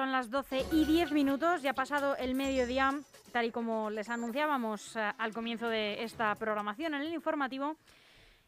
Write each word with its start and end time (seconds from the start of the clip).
Son 0.00 0.12
las 0.12 0.30
12 0.30 0.64
y 0.72 0.86
10 0.86 1.12
minutos, 1.12 1.60
ya 1.60 1.72
ha 1.72 1.74
pasado 1.74 2.16
el 2.16 2.34
mediodía, 2.34 2.98
tal 3.32 3.44
y 3.44 3.50
como 3.50 3.90
les 3.90 4.08
anunciábamos 4.08 4.96
eh, 4.96 5.12
al 5.18 5.34
comienzo 5.34 5.68
de 5.68 6.02
esta 6.04 6.34
programación 6.36 6.94
en 6.94 7.02
el 7.02 7.12
informativo. 7.12 7.76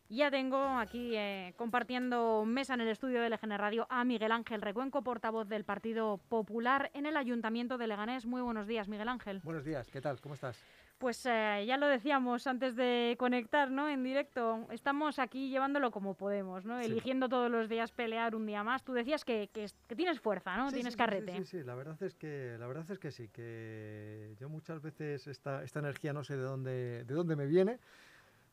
Ya 0.09 0.31
tengo 0.31 0.57
aquí 0.79 1.15
eh, 1.15 1.53
compartiendo 1.59 2.45
mesa 2.47 2.73
en 2.73 2.81
el 2.81 2.89
estudio 2.89 3.21
de 3.21 3.29
LGN 3.29 3.59
Radio 3.59 3.87
a 3.91 4.03
Miguel 4.03 4.33
Ángel 4.33 4.63
Recuenco, 4.63 5.03
portavoz 5.03 5.47
del 5.47 5.65
Partido 5.65 6.17
Popular 6.31 6.91
en 6.95 7.05
el 7.05 7.19
Ayuntamiento 7.19 7.77
de 7.77 7.87
Leganés. 7.87 8.25
Muy 8.25 8.41
buenos 8.41 8.67
días, 8.67 8.89
Miguel 8.89 9.11
Ángel. 9.11 9.43
Buenos 9.45 9.67
días, 9.67 9.91
¿qué 9.91 10.01
tal? 10.01 10.23
¿Cómo 10.23 10.35
estás? 10.35 10.57
Pues 11.03 11.27
eh, 11.27 11.65
ya 11.67 11.79
lo 11.79 11.89
decíamos 11.89 12.47
antes 12.47 12.77
de 12.77 13.17
conectar, 13.19 13.73
¿no? 13.73 13.89
En 13.89 14.05
directo. 14.05 14.69
Estamos 14.71 15.19
aquí 15.19 15.51
llevándolo 15.51 15.91
como 15.91 16.15
podemos, 16.15 16.65
¿no? 16.65 16.79
Eligiendo 16.79 17.29
todos 17.29 17.51
los 17.51 17.69
días 17.69 17.91
pelear 17.91 18.37
un 18.37 18.47
día 18.47 18.63
más. 18.63 18.85
Tú 18.85 18.93
decías 18.93 19.25
que, 19.25 19.51
tienes 19.97 20.21
fuerza, 20.21 20.57
¿no? 20.57 20.71
tienes 20.71 20.95
carrete. 20.95 21.39
Sí, 21.39 21.45
sí, 21.45 21.65
La 21.65 21.75
verdad 21.75 22.01
es 22.05 22.15
que 22.15 22.55
la 22.57 22.69
verdad 22.69 22.89
es 22.89 23.01
que 23.01 23.11
sí, 23.11 23.27
que 23.31 24.37
yo 24.39 24.49
muchas 24.49 24.81
veces 24.81 25.27
esta, 25.27 25.65
esta 25.65 25.81
energía 25.81 26.13
no 26.13 26.23
sé 26.23 26.37
de 26.37 26.45
dónde 26.45 27.03
de 27.03 27.15
dónde 27.15 27.35
me 27.35 27.47
viene 27.47 27.81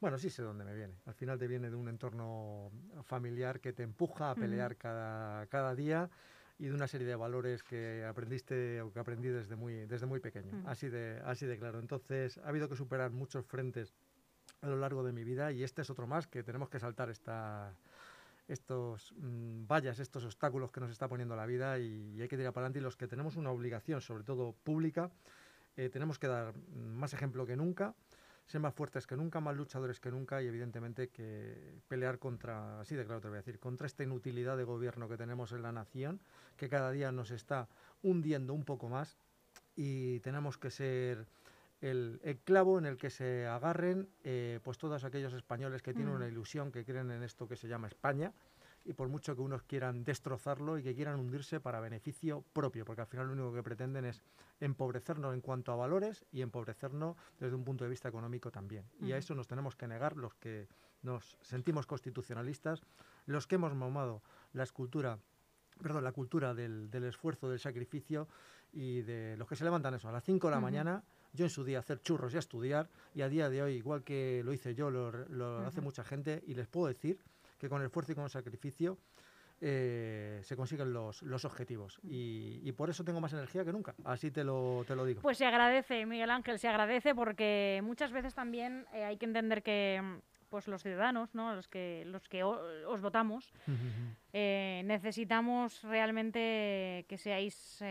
bueno, 0.02 0.18
sí 0.18 0.32
sé 0.32 0.42
dónde 0.42 0.64
me 0.64 0.74
viene. 0.74 0.96
Al 1.06 1.14
final 1.14 1.38
te 1.38 1.48
viene 1.48 1.70
de 1.70 1.76
un 1.76 1.88
entorno 1.88 2.72
familiar 3.04 3.60
que 3.60 3.74
te 3.74 3.84
empuja 3.84 4.32
a 4.32 4.36
pelear 4.36 4.76
cada, 4.78 5.46
cada 5.48 5.76
día 5.76 6.10
y 6.60 6.68
de 6.68 6.74
una 6.74 6.88
serie 6.88 7.08
de 7.08 7.16
valores 7.16 7.64
que 7.64 8.04
aprendiste 8.06 8.82
o 8.82 8.92
que 8.92 9.00
aprendí 9.00 9.30
desde 9.30 9.56
muy, 9.56 9.86
desde 9.86 10.06
muy 10.06 10.20
pequeño. 10.20 10.62
así, 10.68 10.90
de, 10.90 11.22
así 11.26 11.46
de 11.46 11.58
claro. 11.58 11.80
Entonces, 11.80 12.38
ha 12.38 12.50
habido 12.50 12.68
que 12.68 12.76
superar 12.76 13.12
muchos 13.12 13.46
frentes 13.46 13.94
a 14.62 14.68
lo 14.68 14.78
largo 14.78 15.04
de 15.04 15.14
mi 15.14 15.24
vida 15.24 15.54
y 15.54 15.64
este 15.64 15.82
es 15.82 15.90
otro 15.90 16.06
más 16.06 16.28
que 16.28 16.44
tenemos 16.44 16.70
que 16.70 16.80
saltar 16.80 17.10
esta, 17.10 17.74
estos 18.50 19.14
mm, 19.18 19.68
vallas, 19.68 20.00
estos 20.00 20.26
obstáculos 20.26 20.72
que 20.72 20.82
nos 20.82 20.92
está 20.92 21.08
poniendo 21.08 21.36
la 21.38 21.46
vida 21.46 21.80
y, 21.80 22.22
hay 22.22 22.28
que 22.28 22.36
tirar 22.36 22.52
para 22.52 22.66
adelante 22.66 22.80
y 22.80 22.82
los 22.82 22.98
que 22.98 23.08
tenemos 23.08 23.38
una 23.38 23.52
obligación, 23.52 24.02
sobre 24.02 24.26
todo 24.26 24.54
pública, 24.64 25.12
eh, 25.78 25.90
tenemos 25.90 26.20
que 26.20 26.28
dar 26.28 26.54
más 26.76 27.14
ejemplo 27.14 27.46
que 27.46 27.56
nunca 27.56 27.96
ser 28.50 28.60
más 28.60 28.74
fuertes 28.74 29.06
que 29.06 29.16
nunca, 29.16 29.40
más 29.40 29.56
luchadores 29.56 30.00
que 30.00 30.10
nunca 30.10 30.42
y 30.42 30.48
evidentemente 30.48 31.10
que 31.10 31.82
pelear 31.88 32.18
contra, 32.18 32.80
así 32.82 32.96
de 32.96 33.06
claro 33.06 33.22
te 33.22 33.28
voy 33.28 33.36
a 33.36 33.42
decir, 33.42 33.60
contra 33.60 33.86
esta 33.86 34.04
inutilidad 34.04 34.58
de 34.58 34.64
gobierno 34.64 35.08
que 35.08 35.18
tenemos 35.18 35.52
en 35.52 35.62
la 35.62 35.72
nación, 35.72 36.20
que 36.58 36.68
cada 36.68 36.90
día 36.90 37.12
nos 37.12 37.30
está 37.30 37.68
hundiendo 38.02 38.56
un 38.56 38.66
poco 38.66 38.90
más 38.90 39.18
y 39.76 40.20
tenemos 40.22 40.58
que 40.58 40.72
ser 40.72 41.28
el, 41.82 42.20
clavo 42.44 42.80
en 42.80 42.88
el 42.88 42.98
que 42.98 43.12
se 43.12 43.46
agarren 43.46 44.10
eh, 44.24 44.60
pues 44.64 44.80
todos 44.80 45.04
aquellos 45.04 45.34
españoles 45.34 45.84
que 45.84 45.94
tienen 45.94 46.14
mm. 46.14 46.18
una 46.18 46.28
ilusión, 46.28 46.72
que 46.72 46.84
creen 46.84 47.12
en 47.12 47.22
esto 47.22 47.48
que 47.48 47.56
se 47.56 47.68
llama 47.68 47.88
España 47.88 48.34
y 48.86 48.94
por 48.94 49.08
mucho 49.08 49.36
que 49.36 49.42
unos 49.42 49.64
quieran 49.64 50.04
destrozarlo 50.04 50.78
y 50.78 50.84
que 50.84 50.96
quieran 50.96 51.20
hundirse 51.20 51.60
para 51.60 51.80
beneficio 51.80 52.44
propio, 52.54 52.86
porque 52.86 53.02
al 53.02 53.08
final 53.08 53.28
lo 53.28 53.34
único 53.34 53.54
que 53.54 53.64
pretenden 53.64 54.06
es 54.06 54.22
empobrecernos 54.60 55.34
en 55.34 55.42
cuanto 55.42 55.72
a 55.72 55.76
valores 55.76 56.26
y 56.32 56.42
empobrecernos 56.42 57.16
desde 57.40 57.56
un 57.56 57.64
punto 57.64 57.84
de 57.84 57.90
vista 57.90 58.10
económico 58.10 58.52
también. 58.52 58.86
Y 59.02 59.12
a 59.12 59.18
eso 59.18 59.36
nos 59.36 59.48
tenemos 59.48 59.76
que 59.76 59.88
negar 59.88 60.18
los 60.18 60.34
que 60.36 60.68
nos 61.02 61.38
sentimos 61.42 61.86
constitucionalistas, 61.86 62.82
los 63.26 63.48
que 63.48 63.56
hemos 63.56 63.74
mamado 63.76 64.22
la 64.54 64.64
escultura 64.64 65.20
perdón, 65.82 66.04
la 66.04 66.12
cultura 66.12 66.54
del, 66.54 66.90
esfuerzo, 67.06 67.50
del 67.50 67.60
sacrificio 67.60 68.28
y 68.72 69.02
de 69.02 69.36
los 69.38 69.48
que 69.48 69.56
se 69.56 69.64
levantan 69.64 69.94
eso 69.94 70.10
a 70.10 70.12
las 70.12 70.24
5 70.24 70.48
de 70.48 70.52
la 70.52 70.60
mañana, 70.60 71.04
yo 71.34 71.46
en 71.46 71.50
su 71.50 71.64
día 71.64 71.80
hacer 71.80 72.02
churros 72.02 72.34
y 72.34 72.36
a 72.36 72.40
estudiar 72.40 72.90
y 73.16 73.22
a 73.22 73.30
día 73.30 73.50
de 73.50 73.64
hoy, 73.64 73.74
igual 73.74 74.04
que 74.04 74.42
lo 74.44 74.54
hice 74.54 74.76
yo, 74.76 74.90
lo, 74.90 75.66
hace 75.66 75.82
mucha 75.82 76.04
gente 76.04 76.44
y 76.46 76.54
les 76.54 76.68
puedo 76.68 76.88
decir 76.88 77.20
que 77.60 77.70
con 77.70 77.82
el 77.82 77.88
esfuerzo 77.88 78.14
y 78.14 78.16
con 78.16 78.24
el 78.24 78.30
sacrificio 78.30 78.98
eh, 79.62 80.40
se 80.44 80.56
consiguen 80.56 80.94
los, 80.94 81.22
los 81.22 81.44
objetivos. 81.44 82.00
Y, 82.04 82.72
por 82.72 82.90
eso 82.90 83.04
tengo 83.04 83.20
más 83.20 83.34
energía 83.34 83.66
que 83.66 83.74
nunca. 83.74 83.94
Así 84.06 84.32
te 84.32 84.44
lo, 84.44 84.86
te 84.88 84.96
lo 84.96 85.04
digo. 85.06 85.22
Pues 85.22 85.38
se 85.38 85.46
agradece, 85.46 86.06
Miguel 86.06 86.32
Ángel, 86.32 86.60
se 86.60 86.70
agradece 86.70 87.14
porque 87.14 87.82
muchas 87.84 88.12
veces 88.12 88.34
también 88.34 88.86
eh, 88.94 89.04
hay 89.04 89.18
que 89.18 89.26
entender 89.26 89.62
que 89.62 90.22
pues 90.50 90.68
los 90.68 90.82
ciudadanos, 90.84 91.34
¿no? 91.34 91.56
los 91.56 91.68
que, 91.68 92.04
los 92.06 92.28
que 92.28 92.44
os 92.44 93.02
votamos, 93.02 93.54
eh, 94.34 94.82
necesitamos 94.86 95.82
realmente 95.84 97.06
que 97.08 97.18
seáis 97.18 97.82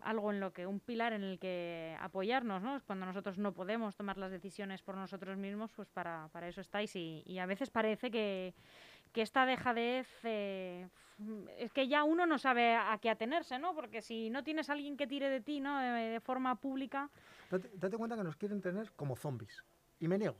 algo 0.00 0.32
en 0.32 0.40
lo 0.40 0.52
que, 0.52 0.66
un 0.66 0.80
pilar 0.80 1.12
en 1.12 1.22
el 1.22 1.38
que 1.38 1.96
apoyarnos, 2.00 2.62
¿no? 2.62 2.80
Cuando 2.86 3.06
nosotros 3.06 3.38
no 3.38 3.52
podemos 3.52 3.96
tomar 3.96 4.18
las 4.18 4.30
decisiones 4.30 4.82
por 4.82 4.96
nosotros 4.96 5.36
mismos, 5.36 5.70
pues 5.72 5.88
para, 5.88 6.28
para 6.32 6.48
eso 6.48 6.60
estáis 6.60 6.96
y, 6.96 7.22
y 7.26 7.38
a 7.38 7.46
veces 7.46 7.70
parece 7.70 8.10
que 8.10 8.54
que 9.16 9.22
esta 9.22 9.46
dejadez 9.46 10.06
eh, 10.24 10.88
es 11.56 11.72
que 11.72 11.88
ya 11.88 12.04
uno 12.04 12.26
no 12.26 12.36
sabe 12.36 12.74
a 12.74 12.98
qué 13.00 13.08
atenerse, 13.08 13.58
¿no? 13.58 13.74
Porque 13.74 14.02
si 14.02 14.28
no 14.28 14.44
tienes 14.44 14.68
a 14.68 14.74
alguien 14.74 14.98
que 14.98 15.06
tire 15.06 15.30
de 15.30 15.40
ti, 15.40 15.58
¿no? 15.58 15.80
De, 15.80 16.20
forma 16.20 16.60
pública. 16.60 17.10
Date, 17.50 17.96
cuenta 17.96 18.14
que 18.14 18.24
nos 18.24 18.36
quieren 18.36 18.60
tener 18.60 18.92
como 18.92 19.16
zombies. 19.16 19.64
Y 20.00 20.08
me 20.08 20.18
niego. 20.18 20.36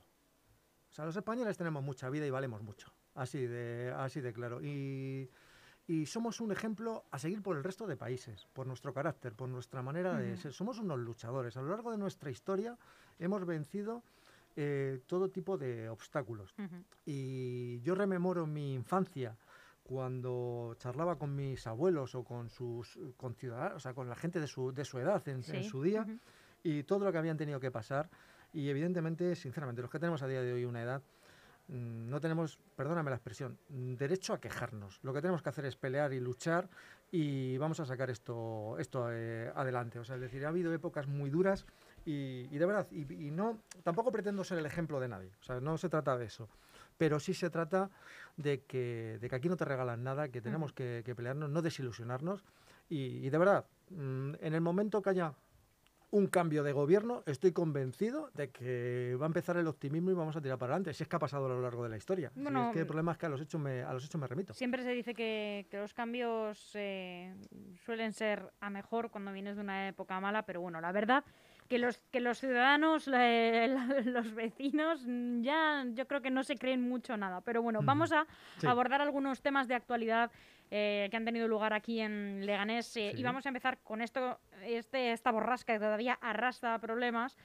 Sea, 0.97 1.05
los 1.05 1.15
españoles 1.15 1.55
tenemos 1.55 1.83
mucha 1.83 2.09
vida 2.09 2.25
y 2.25 2.31
valemos 2.31 2.63
mucho. 2.63 2.91
Así 3.13 3.45
de, 3.45 3.93
así 3.95 4.19
de 4.19 4.33
claro. 4.33 4.59
Y, 4.63 5.29
somos 6.07 6.41
un 6.41 6.51
ejemplo 6.51 7.05
a 7.11 7.19
seguir 7.19 7.43
por 7.43 7.55
el 7.55 7.63
resto 7.63 7.85
de 7.85 7.95
países, 7.95 8.47
por 8.51 8.65
nuestro 8.65 8.91
carácter, 8.95 9.33
por 9.35 9.47
nuestra 9.47 9.83
manera 9.83 10.17
de 10.17 10.35
ser. 10.37 10.53
Somos 10.53 10.79
unos 10.79 10.97
luchadores. 10.97 11.55
A 11.55 11.61
lo 11.61 11.69
largo 11.69 11.91
de 11.91 11.99
nuestra 11.99 12.31
historia 12.31 12.75
hemos 13.19 13.45
vencido 13.45 14.03
eh, 14.55 15.03
todo 15.05 15.29
tipo 15.29 15.55
de 15.55 15.87
obstáculos. 15.87 16.55
Y 17.05 17.79
yo 17.81 17.93
rememoro 17.93 18.47
mi 18.47 18.73
infancia 18.73 19.37
cuando 19.83 20.75
charlaba 20.79 21.19
con 21.19 21.35
mis 21.35 21.67
abuelos 21.67 22.15
o 22.15 22.23
con 22.23 22.49
sus 22.49 22.97
conciudadanos, 23.17 23.75
o 23.75 23.79
sea, 23.79 23.93
con 23.93 24.09
la 24.09 24.15
gente 24.15 24.39
de 24.39 24.47
su, 24.47 24.71
de 24.73 24.83
su 24.83 24.97
edad 24.97 25.21
en, 25.27 25.43
su 25.43 25.83
día, 25.83 26.07
y 26.63 26.81
todo 26.83 27.05
lo 27.05 27.11
que 27.11 27.19
habían 27.19 27.37
tenido 27.37 27.59
que 27.59 27.69
pasar. 27.69 28.09
Y 28.53 28.69
evidentemente, 28.69 29.35
sinceramente, 29.35 29.81
los 29.81 29.91
que 29.91 29.99
tenemos 29.99 30.21
a 30.21 30.27
día 30.27 30.41
de 30.41 30.53
hoy 30.53 30.65
una 30.65 30.81
edad, 30.81 31.01
mm, 31.67 32.09
no 32.09 32.19
tenemos, 32.19 32.59
perdóname 32.75 33.09
la 33.09 33.17
expresión, 33.17 33.57
derecho 33.69 34.33
a 34.33 34.39
quejarnos. 34.39 34.99
Lo 35.03 35.13
que 35.13 35.21
tenemos 35.21 35.41
que 35.41 35.49
hacer 35.49 35.65
es 35.65 35.75
pelear 35.75 36.13
y 36.13 36.19
luchar 36.19 36.69
y 37.11 37.57
vamos 37.57 37.79
a 37.79 37.85
sacar 37.85 38.09
esto, 38.09 38.77
esto 38.79 39.07
eh, 39.11 39.51
adelante. 39.55 39.99
O 39.99 40.03
sea, 40.03 40.15
es 40.15 40.21
decir, 40.21 40.45
ha 40.45 40.49
habido 40.49 40.73
épocas 40.73 41.07
muy 41.07 41.29
duras 41.29 41.65
y, 42.09 42.57
de 42.57 42.65
verdad, 42.65 42.87
y, 42.89 43.31
no, 43.31 43.59
tampoco 43.83 44.13
pretendo 44.13 44.41
ser 44.45 44.57
el 44.59 44.65
ejemplo 44.65 44.97
de 45.01 45.09
nadie, 45.09 45.29
o 45.41 45.43
sea, 45.43 45.59
no 45.59 45.77
se 45.77 45.89
trata 45.89 46.17
de 46.17 46.23
eso, 46.23 46.47
pero 46.97 47.19
sí 47.19 47.33
se 47.33 47.49
trata 47.49 47.89
de 48.37 48.61
que, 48.61 49.17
de 49.19 49.27
que 49.27 49.35
aquí 49.35 49.49
no 49.49 49.57
te 49.57 49.65
regalan 49.65 50.05
nada, 50.05 50.29
que 50.29 50.39
tenemos 50.39 50.71
que, 50.71 51.03
pelearnos, 51.17 51.49
no 51.49 51.61
desilusionarnos, 51.61 52.45
y, 52.87 53.29
de 53.29 53.37
verdad, 53.37 53.65
mm, 53.89 54.35
en 54.39 54.53
el 54.53 54.61
momento 54.61 55.01
que 55.01 55.09
haya 55.09 55.33
un 56.09 56.27
cambio 56.27 56.63
de 56.63 56.71
gobierno, 56.71 57.23
estoy 57.25 57.51
convencido 57.51 58.29
de 58.33 58.49
que 58.49 59.15
va 59.19 59.25
a 59.25 59.27
empezar 59.27 59.57
el 59.57 59.67
optimismo 59.67 60.11
y 60.11 60.13
vamos 60.13 60.35
a 60.35 60.41
tirar 60.41 60.57
para 60.57 60.73
adelante. 60.73 60.93
Si 60.93 61.03
es 61.03 61.09
que 61.09 61.15
ha 61.15 61.19
pasado 61.19 61.47
a 61.47 61.49
lo 61.49 61.61
largo 61.61 61.83
de 61.83 61.89
la 61.89 61.97
historia. 61.97 62.31
es 62.35 62.73
que 62.73 62.79
el 62.79 62.85
problema 62.87 63.11
es 63.11 63.17
que 63.17 63.25
a 63.25 63.29
los 63.29 63.41
hechos 63.41 63.59
me, 63.59 63.81
a 63.81 63.93
los 63.93 64.05
hechos 64.05 64.19
me 64.19 64.27
remito. 64.27 64.53
Siempre 64.53 64.83
se 64.83 64.91
dice 64.91 65.13
que, 65.13 65.67
que 65.69 65.77
los 65.77 65.93
cambios 65.93 66.71
eh, 66.75 67.35
suelen 67.85 68.13
ser 68.13 68.51
a 68.61 68.69
mejor 68.69 69.11
cuando 69.11 69.31
vienes 69.33 69.55
de 69.55 69.61
una 69.61 69.89
época 69.89 70.19
mala, 70.19 70.43
pero 70.43 70.61
bueno, 70.61 70.79
la 70.79 70.91
verdad 70.91 71.23
que 71.67 71.77
los, 71.77 71.97
que 72.11 72.19
los 72.19 72.39
ciudadanos, 72.39 73.07
los 74.05 74.33
vecinos, 74.33 75.03
mm, 75.05 75.41
ya 75.41 75.85
yo 75.93 76.07
creo 76.07 76.21
que 76.21 76.31
no 76.31 76.43
se 76.43 76.55
creen 76.55 76.81
mucho 76.81 77.17
nada. 77.17 77.41
Pero 77.41 77.61
bueno, 77.61 77.79
vamos 77.83 78.11
a 78.11 78.25
abordar 78.63 79.01
algunos 79.01 79.41
temas 79.41 79.67
de 79.67 79.75
actualidad 79.75 80.31
eh, 80.71 81.07
que 81.09 81.17
han 81.17 81.25
tenido 81.25 81.47
lugar 81.47 81.73
aquí 81.73 81.99
en 81.99 82.45
Leganés 82.45 82.95
eh, 82.97 83.13
y 83.15 83.23
vamos 83.23 83.45
a 83.45 83.49
empezar 83.49 83.77
con 83.83 84.01
esto, 84.01 84.39
este, 84.63 85.11
esta 85.11 85.31
borrasca 85.31 85.73
que 85.73 85.79
todavía 85.79 86.13
arrastra 86.21 86.79
problemas, 86.79 87.37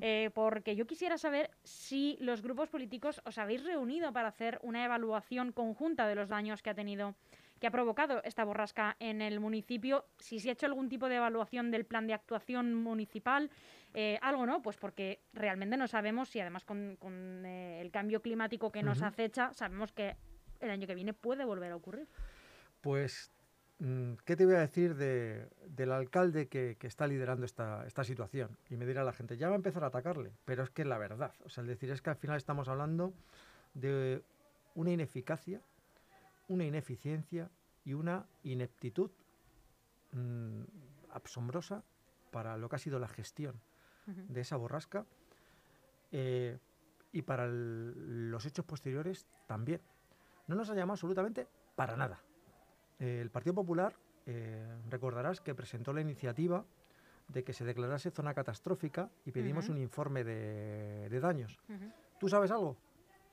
eh, 0.00 0.30
porque 0.34 0.76
yo 0.76 0.86
quisiera 0.86 1.18
saber 1.18 1.50
si 1.64 2.16
los 2.20 2.42
grupos 2.42 2.68
políticos 2.68 3.20
os 3.24 3.38
habéis 3.38 3.64
reunido 3.64 4.12
para 4.12 4.28
hacer 4.28 4.58
una 4.62 4.84
evaluación 4.84 5.52
conjunta 5.52 6.06
de 6.06 6.14
los 6.14 6.28
daños 6.28 6.62
que 6.62 6.70
ha 6.70 6.74
tenido 6.74 7.14
que 7.58 7.66
ha 7.66 7.70
provocado 7.70 8.22
esta 8.24 8.44
borrasca 8.44 8.96
en 9.00 9.20
el 9.20 9.40
municipio, 9.40 10.06
si 10.18 10.38
se 10.38 10.50
ha 10.50 10.52
hecho 10.52 10.66
algún 10.66 10.88
tipo 10.88 11.08
de 11.08 11.16
evaluación 11.16 11.70
del 11.70 11.84
plan 11.84 12.06
de 12.06 12.14
actuación 12.14 12.74
municipal, 12.74 13.50
eh, 13.94 14.18
algo 14.22 14.46
no, 14.46 14.62
pues 14.62 14.76
porque 14.76 15.20
realmente 15.32 15.76
no 15.76 15.88
sabemos 15.88 16.28
si 16.28 16.40
además 16.40 16.64
con, 16.64 16.96
eh, 17.44 17.80
el 17.80 17.90
cambio 17.90 18.22
climático 18.22 18.70
que 18.70 18.82
nos 18.82 19.02
acecha, 19.02 19.52
sabemos 19.54 19.92
que 19.92 20.16
el 20.60 20.70
año 20.70 20.86
que 20.86 20.94
viene 20.94 21.14
puede 21.14 21.44
volver 21.44 21.72
a 21.72 21.76
ocurrir. 21.76 22.06
Pues, 22.80 23.32
mm, 23.78 24.14
¿qué 24.24 24.36
te 24.36 24.44
voy 24.44 24.54
a 24.54 24.60
decir 24.60 24.94
del 24.94 25.92
alcalde 25.92 26.48
que, 26.48 26.76
está 26.80 27.06
liderando 27.06 27.44
esta, 27.44 27.86
esta 27.86 28.04
situación? 28.04 28.56
Y 28.70 28.76
me 28.76 28.86
dirá 28.86 29.04
la 29.04 29.12
gente, 29.12 29.36
ya 29.36 29.48
va 29.48 29.54
a 29.54 29.56
empezar 29.56 29.84
a 29.84 29.88
atacarle, 29.88 30.32
pero 30.44 30.62
es 30.62 30.70
que 30.70 30.82
es 30.82 30.88
la 30.88 30.98
verdad. 30.98 31.34
O 31.44 31.48
sea, 31.48 31.62
el 31.62 31.68
decir 31.68 31.90
es 31.90 32.02
que 32.02 32.10
al 32.10 32.16
final 32.16 32.36
estamos 32.36 32.68
hablando 32.68 33.12
de 33.74 34.22
una 34.74 34.90
ineficacia 34.92 35.60
una 36.48 36.64
ineficiencia 36.64 37.50
y 37.84 37.94
una 37.94 38.26
ineptitud 38.42 39.10
mm, 40.12 40.62
asombrosa 41.12 41.84
para 42.30 42.56
lo 42.56 42.68
que 42.68 42.76
ha 42.76 42.78
sido 42.78 42.98
la 42.98 43.08
gestión 43.08 43.60
de 44.06 44.40
esa 44.40 44.56
borrasca 44.56 45.04
eh, 46.12 46.58
y 47.12 47.20
para 47.22 47.46
los 47.46 48.46
hechos 48.46 48.64
posteriores 48.64 49.26
también. 49.46 49.82
No 50.46 50.56
nos 50.56 50.70
ha 50.70 50.74
llamado 50.74 50.94
absolutamente 50.94 51.46
para 51.76 51.94
nada. 51.94 52.18
El 52.98 53.30
Partido 53.30 53.54
Popular 53.54 53.94
eh, 54.26 54.66
recordarás 54.90 55.40
que 55.40 55.54
presentó 55.54 55.92
la 55.92 56.00
iniciativa 56.00 56.64
de 57.28 57.44
que 57.44 57.52
se 57.52 57.64
declarase 57.64 58.10
zona 58.10 58.34
catastrófica 58.34 59.10
y 59.24 59.32
pedimos 59.32 59.68
un 59.68 59.78
informe 59.78 60.24
de, 60.24 61.08
de 61.08 61.20
daños. 61.20 61.58
¿Tú 62.18 62.28
sabes 62.28 62.50
algo? 62.50 62.76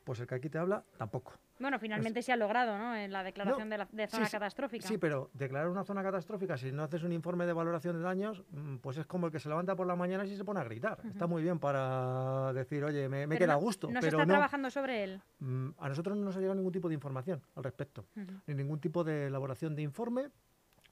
Pues 0.05 0.19
el 0.19 0.27
que 0.27 0.35
aquí 0.35 0.49
te 0.51 0.59
habla, 0.59 0.83
tampoco. 0.97 1.33
Bueno, 1.57 1.79
finalmente 1.79 2.21
se 2.21 2.31
ha 2.31 2.35
logrado, 2.35 2.77
¿no? 2.77 2.95
En 2.95 3.11
la 3.11 3.23
declaración 3.23 3.71
de, 3.71 3.79
la, 3.79 3.87
de 3.91 4.07
zona 4.07 4.27
sí, 4.27 4.31
catastrófica. 4.31 4.87
Sí, 4.87 4.99
pero 4.99 5.31
declarar 5.33 5.67
una 5.67 5.83
zona 5.83 6.03
catastrófica, 6.03 6.57
si 6.57 6.71
no 6.71 6.83
haces 6.83 7.01
un 7.01 7.11
informe 7.11 7.47
de 7.47 7.53
valoración 7.53 7.97
de 7.97 8.03
daños, 8.03 8.43
mm, 8.51 8.75
pues 8.77 8.97
es 8.97 9.07
como 9.07 9.25
el 9.25 9.31
que 9.31 9.39
se 9.39 9.49
levanta 9.49 9.75
por 9.75 9.87
la 9.87 9.95
mañana 9.95 10.23
y 10.23 10.35
se 10.37 10.45
pone 10.45 10.59
a 10.59 10.63
gritar. 10.63 10.99
Está 11.07 11.25
muy 11.25 11.41
bien 11.41 11.57
para 11.57 12.53
decir, 12.53 12.83
oye, 12.83 13.09
me, 13.09 13.27
queda 13.35 13.53
a 13.53 13.57
gusto, 13.57 13.89
No 13.89 13.99
se 13.99 14.09
está 14.09 14.25
no. 14.25 14.33
trabajando 14.33 14.69
sobre 14.69 15.03
él. 15.03 15.21
Mm, 15.39 15.69
A 15.79 15.89
nosotros 15.89 16.15
no 16.15 16.23
nos 16.23 16.35
ha 16.37 16.39
llegado 16.39 16.55
ningún 16.55 16.71
tipo 16.71 16.87
de 16.87 16.93
información 16.93 17.41
al 17.55 17.63
respecto, 17.63 18.05
ni 18.45 18.53
ningún 18.53 18.79
tipo 18.79 19.03
de 19.03 19.25
elaboración 19.25 19.75
de 19.75 19.81
informe, 19.81 20.29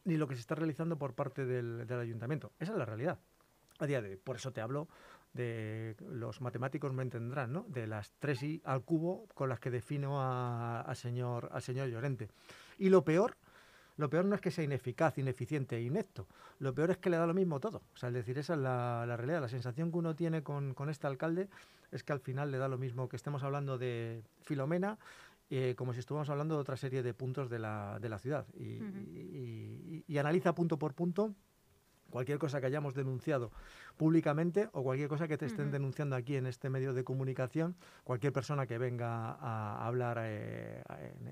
ni 0.06 0.18
lo 0.18 0.28
que 0.28 0.34
se 0.34 0.42
está 0.42 0.56
realizando 0.56 0.98
por 0.98 1.14
parte 1.14 1.46
del, 1.46 1.86
del 1.86 2.00
ayuntamiento. 2.00 2.52
Esa 2.60 2.72
es 2.72 2.78
la 2.80 2.86
realidad 2.86 3.20
a 3.80 3.86
día 3.86 4.02
de 4.02 4.10
hoy. 4.12 4.16
Por 4.18 4.38
eso 4.38 4.52
te 4.52 4.62
hablo 4.62 4.88
de 5.34 5.96
los 6.12 6.42
matemáticos 6.42 6.94
me 6.94 7.04
entenderán, 7.04 7.52
¿no? 7.54 7.66
De 7.68 7.88
las 7.88 8.12
tres 8.20 8.44
i 8.44 8.62
al 8.66 8.84
cubo 8.84 9.28
con 9.34 9.50
las 9.50 9.60
que 9.60 9.72
defino 9.72 10.22
a- 10.22 10.82
al 10.82 10.96
señor 10.96 11.50
al 11.52 11.62
señor 11.62 11.88
Llorente. 11.90 12.30
Y 12.78 12.90
lo 12.90 13.04
peor, 13.04 13.36
lo 13.98 14.10
peor 14.10 14.26
no 14.26 14.36
es 14.36 14.42
que 14.42 14.52
sea 14.52 14.64
ineficaz, 14.64 15.18
ineficiente 15.18 15.76
e 15.78 15.82
inepto. 15.82 16.28
Lo 16.60 16.74
peor 16.74 16.92
es 16.92 16.98
que 16.98 17.10
le 17.10 17.18
da 17.18 17.26
lo 17.28 17.34
mismo 17.34 17.60
todo. 17.60 17.82
O 17.94 17.98
sea, 17.98 18.10
es 18.10 18.16
decir, 18.16 18.38
esa 18.38 18.54
es 18.54 18.60
la, 18.60 19.06
la 19.08 19.18
realidad. 19.18 19.42
La 19.42 19.48
sensación 19.50 19.92
que 19.92 19.98
uno 19.98 20.16
tiene 20.16 20.44
con, 20.44 20.74
con 20.74 20.90
este 20.90 21.08
alcalde 21.08 21.50
es 21.92 22.04
que 22.04 22.14
al 22.14 22.20
final 22.20 22.52
le 22.52 22.58
da 22.58 22.68
lo 22.68 22.78
mismo 22.78 23.08
que 23.10 23.16
estemos 23.16 23.44
hablando 23.44 23.78
de 23.78 24.24
Filomena 24.42 24.98
eh, 25.50 25.76
como 25.78 25.94
si 25.94 26.00
estuviéramos 26.00 26.30
hablando 26.30 26.56
de 26.56 26.62
otra 26.62 26.78
serie 26.78 27.04
de 27.04 27.14
puntos 27.14 27.50
de 27.50 27.60
la, 27.60 28.00
de 28.00 28.10
la 28.10 28.18
ciudad. 28.18 28.48
Y, 28.56 28.82
Ujú. 28.82 28.98
y- 28.98 30.04
y- 30.08 30.14
y 30.14 30.18
analiza 30.18 30.56
punto 30.56 30.80
por 30.80 30.94
punto 30.96 31.36
cualquier 32.14 32.38
cosa 32.38 32.62
que 32.62 32.68
hayamos 32.68 32.94
denunciado 32.94 33.52
públicamente 33.98 34.70
o 34.72 34.84
cualquier 34.84 35.10
cosa 35.10 35.28
que 35.28 35.36
te 35.36 35.48
estén 35.48 35.72
denunciando 35.72 36.16
aquí 36.16 36.36
en 36.36 36.46
este 36.46 36.70
medio 36.70 36.94
de 36.94 37.04
comunicación, 37.04 37.76
cualquier 38.04 38.32
persona 38.32 38.68
que 38.68 38.78
venga 38.78 39.32
a 39.32 39.88
hablar 39.88 40.20
eh, 40.22 40.84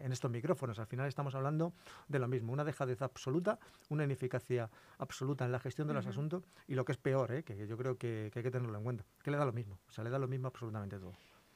en, 0.03 0.11
estos 0.11 0.31
micrófonos. 0.31 0.79
Al 0.79 0.87
final 0.87 1.07
estamos 1.07 1.35
hablando 1.35 1.73
de 2.07 2.17
lo 2.17 2.27
mismo, 2.27 2.51
una 2.51 2.63
dejadez 2.63 3.03
absoluta, 3.03 3.59
una 3.89 4.05
ineficacia 4.05 4.71
absoluta 4.97 5.45
en 5.45 5.51
la 5.51 5.59
gestión 5.59 5.87
de 5.87 5.93
los 5.93 6.07
asuntos 6.07 6.43
y 6.67 6.73
lo 6.73 6.83
que 6.83 6.93
es 6.93 6.97
peor, 6.97 7.31
eh, 7.31 7.43
que 7.43 7.67
yo 7.67 7.77
creo 7.77 7.97
que, 7.97 8.31
que 8.33 8.39
hay 8.39 8.43
que 8.43 8.51
tenerlo 8.51 8.75
en 8.75 8.83
cuenta, 8.83 9.05
que 9.23 9.29
le 9.29 9.37
da 9.37 9.45
lo 9.45 9.53
mismo, 9.53 9.77
o 9.87 9.91
sea, 9.91 10.03
le 10.03 10.09
da 10.09 10.17
lo 10.17 10.27
mismo 10.27 10.47
absolutamente 10.47 10.97
todo. 10.97 11.13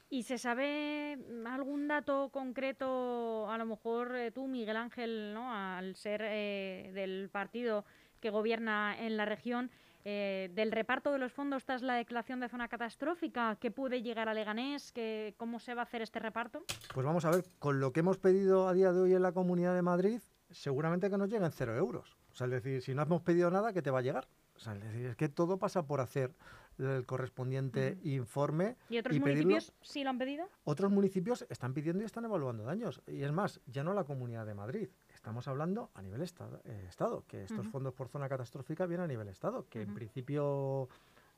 ¿Y 0.09 0.23
se 0.23 0.37
sabe 0.37 1.17
mm, 1.17 1.47
algún 1.47 1.87
dato 1.87 2.29
concreto, 2.29 3.49
a 3.49 3.57
lo 3.57 3.65
mejor 3.65 4.15
eh, 4.15 4.31
tú, 4.31 4.47
Miguel 4.47 4.77
Ángel, 4.77 5.33
¿no? 5.33 5.51
al 5.51 5.95
ser 5.95 6.21
eh, 6.23 6.91
del 6.93 7.29
partido 7.29 7.85
que 8.25 8.31
gobierna 8.31 8.95
en 8.97 9.17
la 9.17 9.25
región, 9.25 9.69
eh, 10.03 10.49
del 10.55 10.71
reparto 10.71 11.11
de 11.11 11.19
los 11.19 11.31
fondos 11.31 11.63
tras 11.63 11.83
la 11.83 11.93
declaración 11.93 12.39
de 12.39 12.49
zona 12.49 12.67
catastrófica? 12.67 13.55
¿Qué 13.61 13.69
puede 13.69 14.01
llegar 14.01 14.27
a 14.29 14.33
Leganés? 14.33 14.91
¿Qué, 14.91 15.35
¿Cómo 15.37 15.59
se 15.59 15.75
va 15.75 15.81
a 15.81 15.83
hacer 15.83 16.01
este 16.01 16.17
reparto? 16.17 16.63
Pues 16.91 17.05
vamos 17.05 17.23
a 17.25 17.29
ver, 17.29 17.43
con 17.59 17.79
lo 17.79 17.93
que 17.93 17.99
hemos 17.99 18.17
pedido 18.17 18.67
a 18.67 18.73
día 18.73 18.91
de 18.91 18.99
hoy 18.99 19.13
en 19.13 19.21
la 19.21 19.31
Comunidad 19.31 19.75
de 19.75 19.83
Madrid, 19.83 20.21
seguramente 20.49 21.07
que 21.11 21.19
nos 21.19 21.29
lleguen 21.29 21.51
cero 21.51 21.75
euros. 21.77 22.17
O 22.31 22.35
sea, 22.35 22.47
es 22.47 22.53
decir, 22.53 22.81
si 22.81 22.95
no 22.95 23.03
hemos 23.03 23.21
pedido 23.21 23.51
nada, 23.51 23.73
¿qué 23.73 23.83
te 23.83 23.91
va 23.91 23.99
a 23.99 24.01
llegar? 24.01 24.27
O 24.55 24.59
sea, 24.59 24.73
es 24.73 24.81
decir, 24.81 25.05
es 25.05 25.15
que 25.15 25.29
todo 25.29 25.59
pasa 25.59 25.85
por 25.85 26.01
hacer 26.01 26.33
el 26.79 27.05
correspondiente 27.05 27.99
informe 28.01 28.75
¿Y 28.89 28.97
otros 28.97 29.15
y 29.15 29.19
pedirlo. 29.19 29.51
municipios 29.51 29.73
sí 29.81 30.03
lo 30.03 30.09
han 30.09 30.17
pedido? 30.17 30.49
Otros 30.63 30.91
municipios 30.91 31.45
están 31.47 31.75
pidiendo 31.75 32.01
y 32.01 32.05
están 32.07 32.25
evaluando 32.25 32.63
daños. 32.63 33.03
Y 33.05 33.21
es 33.21 33.31
más, 33.31 33.61
ya 33.67 33.83
no 33.83 33.93
la 33.93 34.03
Comunidad 34.03 34.47
de 34.47 34.55
Madrid. 34.55 34.89
Estamos 35.25 35.47
hablando 35.47 35.89
a 35.95 36.03
nivel 36.03 36.21
estado, 36.21 36.61
eh, 36.65 36.85
estado 36.87 37.23
que 37.27 37.45
estos 37.45 37.65
fondos 37.71 37.95
por 37.95 38.09
zona 38.09 38.29
catastrófica 38.29 38.85
vienen 38.85 39.05
a 39.05 39.07
nivel 39.07 39.27
Estado, 39.27 39.65
que 39.71 39.81
en 39.81 39.91
principio 39.95 40.87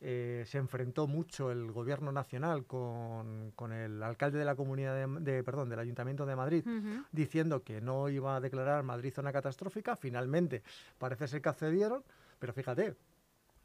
eh, 0.01 0.44
se 0.45 0.57
enfrentó 0.57 1.07
mucho 1.07 1.51
el 1.51 1.72
gobierno 1.72 2.12
nacional 2.12 2.66
con, 2.66 3.54
con 3.56 3.72
el 3.72 4.04
alcalde 4.04 4.39
de 4.39 4.44
la 4.44 4.56
comunidad 4.57 4.94
de, 4.94 5.22
de- 5.31 5.42
perdón, 5.42 5.69
del 5.69 5.80
Ayuntamiento 5.80 6.25
de 6.25 6.36
Madrid 6.36 6.63
diciendo 7.13 7.63
que 7.63 7.80
no 7.80 8.10
iba 8.10 8.36
a 8.36 8.42
declarar 8.42 8.84
Madrid 8.84 9.13
zona 9.13 9.31
catastrófica. 9.31 9.95
Finalmente 9.95 10.63
parece 10.98 11.25
ser 11.30 11.42
que 11.42 11.48
accedieron, 11.48 12.04
pero 12.40 12.51
fíjate, 12.51 12.94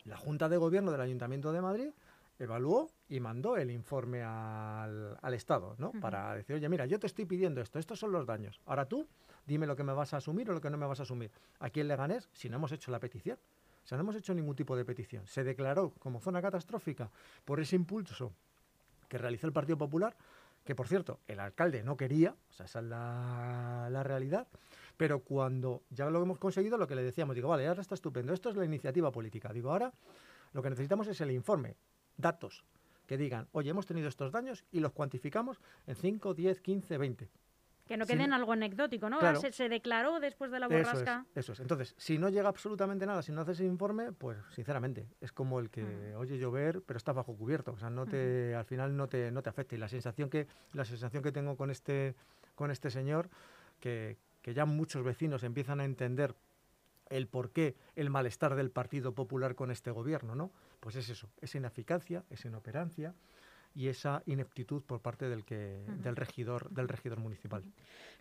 la 0.04 0.16
Junta 0.16 0.48
de 0.48 0.56
Gobierno 0.56 0.92
del 0.92 1.00
Ayuntamiento 1.00 1.50
de 1.52 1.60
Madrid 1.62 1.90
evaluó 2.38 2.88
y 3.08 3.18
mandó 3.18 3.56
el 3.56 3.72
informe 3.72 4.22
al, 4.22 5.18
al 5.20 5.34
Estado, 5.34 5.74
¿no? 5.78 5.90
Para 6.00 6.36
decir, 6.36 6.54
oye, 6.54 6.68
mira, 6.68 6.86
yo 6.86 7.00
te 7.00 7.08
estoy 7.08 7.24
pidiendo 7.24 7.60
esto, 7.60 7.80
estos 7.80 7.98
son 7.98 8.12
los 8.12 8.24
daños. 8.24 8.60
Ahora 8.66 8.86
tú, 8.86 9.06
dime 9.46 9.66
lo 9.66 9.76
que 9.76 9.84
me 9.84 9.92
vas 9.92 10.14
a 10.14 10.18
asumir 10.18 10.50
o 10.50 10.54
lo 10.54 10.60
que 10.60 10.70
no 10.70 10.76
me 10.76 10.86
vas 10.86 11.00
a 11.00 11.04
asumir. 11.04 11.30
Aquí 11.60 11.80
en 11.80 11.88
Leganés, 11.88 12.28
si 12.32 12.48
no 12.48 12.56
hemos 12.56 12.72
hecho 12.72 12.90
la 12.90 13.00
petición. 13.00 13.38
O 13.84 13.86
sea, 13.86 13.98
no 13.98 14.02
hemos 14.02 14.16
hecho 14.16 14.32
ningún 14.34 14.54
tipo 14.54 14.76
de 14.76 14.84
petición. 14.84 15.26
Se 15.26 15.42
declaró 15.42 15.90
como 15.98 16.20
zona 16.20 16.40
catastrófica 16.40 17.10
por 17.44 17.60
ese 17.60 17.76
impulso 17.76 18.32
que 19.08 19.18
realizó 19.18 19.46
el 19.46 19.52
Partido 19.52 19.76
Popular, 19.76 20.16
que 20.64 20.74
por 20.74 20.86
cierto, 20.86 21.18
el 21.26 21.40
alcalde 21.40 21.82
no 21.82 21.96
quería, 21.96 22.30
o 22.50 22.52
sea, 22.52 22.66
esa 22.66 22.78
es 22.78 22.84
la, 22.84 23.88
la 23.90 24.02
realidad, 24.04 24.46
pero 24.96 25.20
cuando 25.20 25.82
ya 25.90 26.08
lo 26.08 26.22
hemos 26.22 26.38
conseguido, 26.38 26.78
lo 26.78 26.86
que 26.86 26.94
le 26.94 27.02
decíamos, 27.02 27.34
digo, 27.34 27.48
vale, 27.48 27.66
ahora 27.66 27.82
está 27.82 27.94
estupendo, 27.94 28.32
esto 28.32 28.50
es 28.50 28.56
la 28.56 28.64
iniciativa 28.64 29.10
política. 29.10 29.52
Digo, 29.52 29.72
ahora 29.72 29.92
lo 30.52 30.62
que 30.62 30.70
necesitamos 30.70 31.08
es 31.08 31.20
el 31.20 31.32
informe, 31.32 31.76
datos, 32.16 32.64
que 33.06 33.16
digan, 33.16 33.48
oye, 33.52 33.70
hemos 33.70 33.86
tenido 33.86 34.08
estos 34.08 34.30
daños 34.30 34.64
y 34.70 34.80
los 34.80 34.92
cuantificamos 34.92 35.60
en 35.86 35.96
5, 35.96 36.34
10, 36.34 36.60
15, 36.60 36.98
20. 36.98 37.28
Que 37.92 37.98
no 37.98 38.06
quede 38.06 38.24
en 38.24 38.32
algo 38.32 38.52
anecdótico, 38.52 39.10
¿no? 39.10 39.18
Claro. 39.18 39.38
Se, 39.38 39.52
se 39.52 39.68
declaró 39.68 40.18
después 40.18 40.50
de 40.50 40.58
la 40.58 40.64
Eso 40.64 40.76
es, 40.78 40.86
borrasca. 40.86 41.26
eso 41.34 41.52
es. 41.52 41.60
Entonces, 41.60 41.94
si 41.98 42.16
no 42.16 42.30
llega 42.30 42.48
absolutamente 42.48 43.04
nada, 43.04 43.20
si 43.20 43.32
no 43.32 43.42
haces 43.42 43.60
ese 43.60 43.66
informe, 43.66 44.12
pues 44.12 44.38
sinceramente, 44.48 45.06
es 45.20 45.30
como 45.30 45.60
el 45.60 45.68
que 45.68 45.82
Ujú. 45.84 46.20
oye 46.20 46.38
llover, 46.38 46.80
pero 46.86 46.96
está 46.96 47.12
bajo 47.12 47.36
cubierto. 47.36 47.72
O 47.72 47.76
sea, 47.76 47.90
no 47.90 48.06
te, 48.06 48.54
al 48.54 48.64
final 48.64 48.96
no 48.96 49.08
te, 49.08 49.30
no 49.30 49.42
te 49.42 49.50
afecta. 49.50 49.74
Y 49.74 49.78
la 49.78 49.90
sensación 49.90 50.30
que, 50.30 50.46
la 50.72 50.86
sensación 50.86 51.22
que 51.22 51.32
tengo 51.32 51.54
con 51.58 51.70
este, 51.70 52.14
con 52.54 52.70
este 52.70 52.90
señor, 52.90 53.28
que, 53.78 54.16
que 54.40 54.54
ya 54.54 54.64
muchos 54.64 55.04
vecinos 55.04 55.44
empiezan 55.44 55.80
a 55.80 55.84
entender 55.84 56.34
el 57.10 57.26
por 57.26 57.50
qué 57.50 57.76
el 57.94 58.08
malestar 58.08 58.54
del 58.54 58.70
Partido 58.70 59.12
Popular 59.14 59.54
con 59.54 59.70
este 59.70 59.90
gobierno, 59.90 60.34
¿no? 60.34 60.50
Pues 60.80 60.96
es 60.96 61.10
eso, 61.10 61.28
esa 61.42 61.58
ineficacia, 61.58 62.24
esa 62.30 62.48
inoperancia 62.48 63.14
y 63.74 63.88
esa 63.88 64.22
ineptitud 64.26 64.82
por 64.82 65.00
parte 65.00 65.28
del 65.28 65.44
que, 65.44 65.84
del 66.02 66.16
regidor, 66.16 66.70
del 66.70 66.88
regidor 66.88 67.18
municipal. 67.18 67.62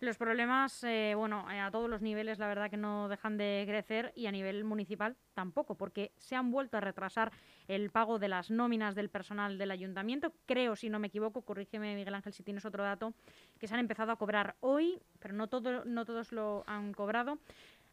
Los 0.00 0.16
problemas, 0.16 0.82
eh, 0.84 1.14
bueno, 1.16 1.50
eh, 1.50 1.60
a 1.60 1.70
todos 1.70 1.88
los 1.88 2.02
niveles, 2.02 2.38
la 2.38 2.48
verdad 2.48 2.70
que 2.70 2.76
no 2.76 3.08
dejan 3.08 3.36
de 3.36 3.64
crecer 3.66 4.12
y 4.16 4.26
a 4.26 4.32
nivel 4.32 4.64
municipal 4.64 5.16
tampoco, 5.34 5.76
porque 5.76 6.12
se 6.16 6.36
han 6.36 6.50
vuelto 6.50 6.76
a 6.76 6.80
retrasar 6.80 7.32
el 7.68 7.90
pago 7.90 8.18
de 8.18 8.28
las 8.28 8.50
nóminas 8.50 8.94
del 8.94 9.10
personal 9.10 9.58
del 9.58 9.70
ayuntamiento. 9.70 10.32
Creo, 10.46 10.76
si 10.76 10.88
no 10.88 10.98
me 10.98 11.08
equivoco, 11.08 11.42
corrígeme 11.42 11.94
Miguel 11.94 12.14
Ángel 12.14 12.32
si 12.32 12.42
tienes 12.42 12.64
otro 12.64 12.82
dato, 12.82 13.14
que 13.58 13.68
se 13.68 13.74
han 13.74 13.80
empezado 13.80 14.12
a 14.12 14.16
cobrar 14.16 14.56
hoy, 14.60 15.00
pero 15.18 15.34
no, 15.34 15.48
todo, 15.48 15.84
no 15.84 16.04
todos 16.04 16.32
lo 16.32 16.64
han 16.66 16.92
cobrado. 16.92 17.38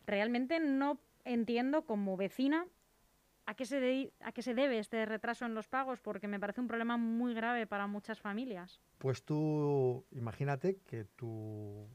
Realmente 0.06 0.60
no 0.60 1.00
entiendo 1.26 1.84
como 1.84 2.18
vecina 2.18 2.66
a 3.50 3.56
qué, 3.56 3.66
se 3.66 3.80
de- 3.80 4.14
a 4.22 4.32
qué 4.32 4.44
se 4.44 4.54
debe 4.54 4.78
este 4.78 5.06
retraso 5.08 5.44
en 5.46 5.56
los 5.56 5.68
pagos, 5.68 6.00
porque 6.02 6.28
me 6.28 6.40
parece 6.40 6.62
un 6.62 6.68
problema 6.68 6.98
muy 6.98 7.34
grave 7.34 7.66
para 7.66 7.88
muchas 7.88 8.20
familias. 8.22 8.80
Pues 9.00 9.24
tú 9.24 10.06
imagínate 10.12 10.78
que 10.86 11.06
tú, 11.06 11.88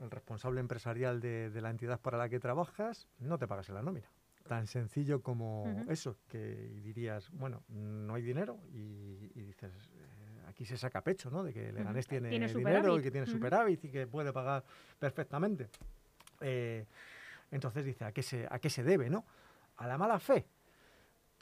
el 0.00 0.10
responsable 0.10 0.60
empresarial 0.60 1.20
de, 1.20 1.50
de 1.50 1.60
la 1.60 1.70
entidad 1.70 2.00
para 2.00 2.16
la 2.16 2.28
que 2.28 2.38
trabajas, 2.38 3.08
no 3.18 3.38
te 3.38 3.48
pagas 3.48 3.68
en 3.70 3.74
la 3.74 3.82
nómina. 3.82 4.08
Tan 4.46 4.66
sencillo 4.68 5.20
como 5.22 5.64
eso, 5.88 6.16
que 6.28 6.38
dirías, 6.82 7.28
bueno, 7.30 7.64
no 7.68 8.14
hay 8.14 8.22
dinero 8.22 8.60
y, 8.72 9.32
y 9.34 9.42
dices, 9.42 9.72
eh, 9.96 10.42
aquí 10.48 10.64
se 10.64 10.76
saca 10.76 11.02
pecho, 11.02 11.28
¿no? 11.30 11.42
De 11.42 11.52
que 11.52 11.72
Leganés 11.72 12.06
tiene, 12.06 12.28
Tiene 12.28 12.46
dinero 12.46 12.98
y 12.98 13.02
que 13.02 13.10
tiene 13.10 13.26
superávit 13.26 13.82
y 13.84 13.90
que 13.90 14.06
puede 14.06 14.32
pagar 14.32 14.62
perfectamente. 14.98 15.70
Eh, 16.40 16.84
entonces 17.50 17.84
dice, 17.84 18.04
¿a 18.04 18.12
qué, 18.12 18.22
se, 18.22 18.46
¿a 18.48 18.58
qué 18.60 18.68
se 18.70 18.84
debe, 18.84 19.08
no? 19.10 19.24
¿A 19.78 19.86
la 19.88 19.96
mala 19.98 20.20
fe? 20.20 20.46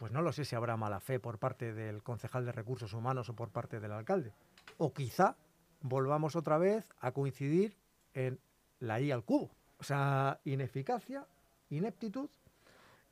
Pues 0.02 0.10
no 0.10 0.20
lo 0.20 0.32
sé 0.32 0.44
si 0.44 0.56
habrá 0.56 0.76
mala 0.76 0.98
fe 0.98 1.20
por 1.20 1.38
parte 1.38 1.72
del 1.72 2.02
concejal 2.02 2.44
de 2.44 2.50
recursos 2.50 2.92
humanos 2.92 3.28
o 3.28 3.36
por 3.36 3.50
parte 3.50 3.78
del 3.78 3.92
alcalde. 3.92 4.32
O 4.76 4.92
quizá 4.92 5.36
volvamos 5.80 6.34
otra 6.34 6.58
vez 6.58 6.88
a 6.98 7.12
coincidir 7.12 7.76
en 8.12 8.40
la 8.80 9.00
I 9.00 9.12
al 9.12 9.22
cubo. 9.22 9.52
O 9.78 9.84
sea, 9.84 10.40
ineficacia, 10.44 11.24
ineptitud 11.70 12.28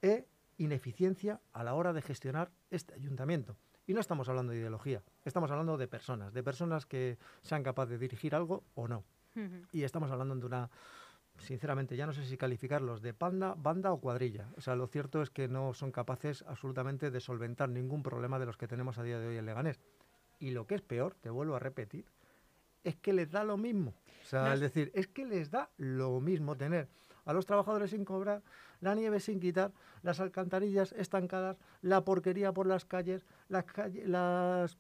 e 0.03 0.27
ineficiencia 0.59 1.41
a 1.53 1.63
la 1.63 1.75
hora 1.75 1.93
de 1.93 2.03
gestionar 2.03 2.51
este 2.73 2.93
ayuntamiento. 2.95 3.55
Y 3.87 3.95
no 3.95 4.01
estamos 4.01 4.29
hablando 4.29 4.51
de 4.51 4.59
ideología, 4.59 5.01
estamos 5.25 5.49
hablando 5.53 5.79
de 5.79 5.87
personas, 5.87 6.35
de 6.35 6.43
personas 6.43 6.87
que 6.87 7.19
sean 7.43 7.63
capaces 7.63 7.91
de 7.91 7.99
dirigir 7.99 8.35
algo 8.35 8.65
o 8.75 8.89
no. 8.89 9.05
Y 9.71 9.85
estamos 9.85 10.11
hablando 10.11 10.35
de 10.35 10.45
una, 10.45 10.71
sinceramente, 11.41 11.97
ya 11.97 12.07
no 12.07 12.13
sé 12.13 12.25
si 12.25 12.37
calificarlos 12.37 13.03
de 13.03 13.15
panda, 13.15 13.55
banda 13.57 13.93
o 13.93 14.01
cuadrilla. 14.01 14.49
O 14.57 14.61
sea, 14.61 14.77
lo 14.77 14.87
cierto 14.87 15.23
es 15.23 15.31
que 15.31 15.49
no 15.49 15.75
son 15.75 15.93
capaces 15.93 16.45
absolutamente 16.47 17.11
de 17.11 17.21
solventar 17.21 17.69
ningún 17.69 18.03
problema 18.03 18.39
de 18.39 18.47
los 18.47 18.57
que 18.57 18.69
tenemos 18.69 18.99
a 18.99 19.03
día 19.03 19.19
de 19.19 19.29
hoy 19.29 19.37
en 19.37 19.47
Leganés. 19.47 19.81
Y 20.39 20.51
lo 20.53 20.67
que 20.67 20.75
es 20.75 20.83
peor, 20.83 21.15
te 21.21 21.31
vuelvo 21.31 21.57
a 21.57 21.59
repetir, 21.59 22.07
es 22.85 22.97
que 22.97 23.13
les 23.13 23.31
da 23.31 23.45
lo 23.45 23.57
mismo. 23.57 23.95
O 24.23 24.27
sea, 24.27 24.45
No 24.45 24.53
es 24.53 24.61
decir, 24.61 24.91
es 24.95 25.07
que 25.07 25.27
les 25.27 25.51
da 25.51 25.71
lo 25.77 26.21
mismo 26.21 26.57
tener 26.57 26.89
a 27.27 27.33
los 27.33 27.47
trabajadores 27.47 27.91
sin 27.91 28.05
cobrar, 28.05 28.43
la 28.81 28.95
nieve 28.95 29.21
sin 29.21 29.41
quitar, 29.41 29.73
las 30.03 30.21
alcantarillas 30.21 30.93
estancadas, 30.93 31.59
la 31.83 32.05
porquería 32.05 32.53
por 32.53 32.67
las 32.67 32.85
calles, 32.87 33.27
las, 33.49 33.67
las 34.07 34.79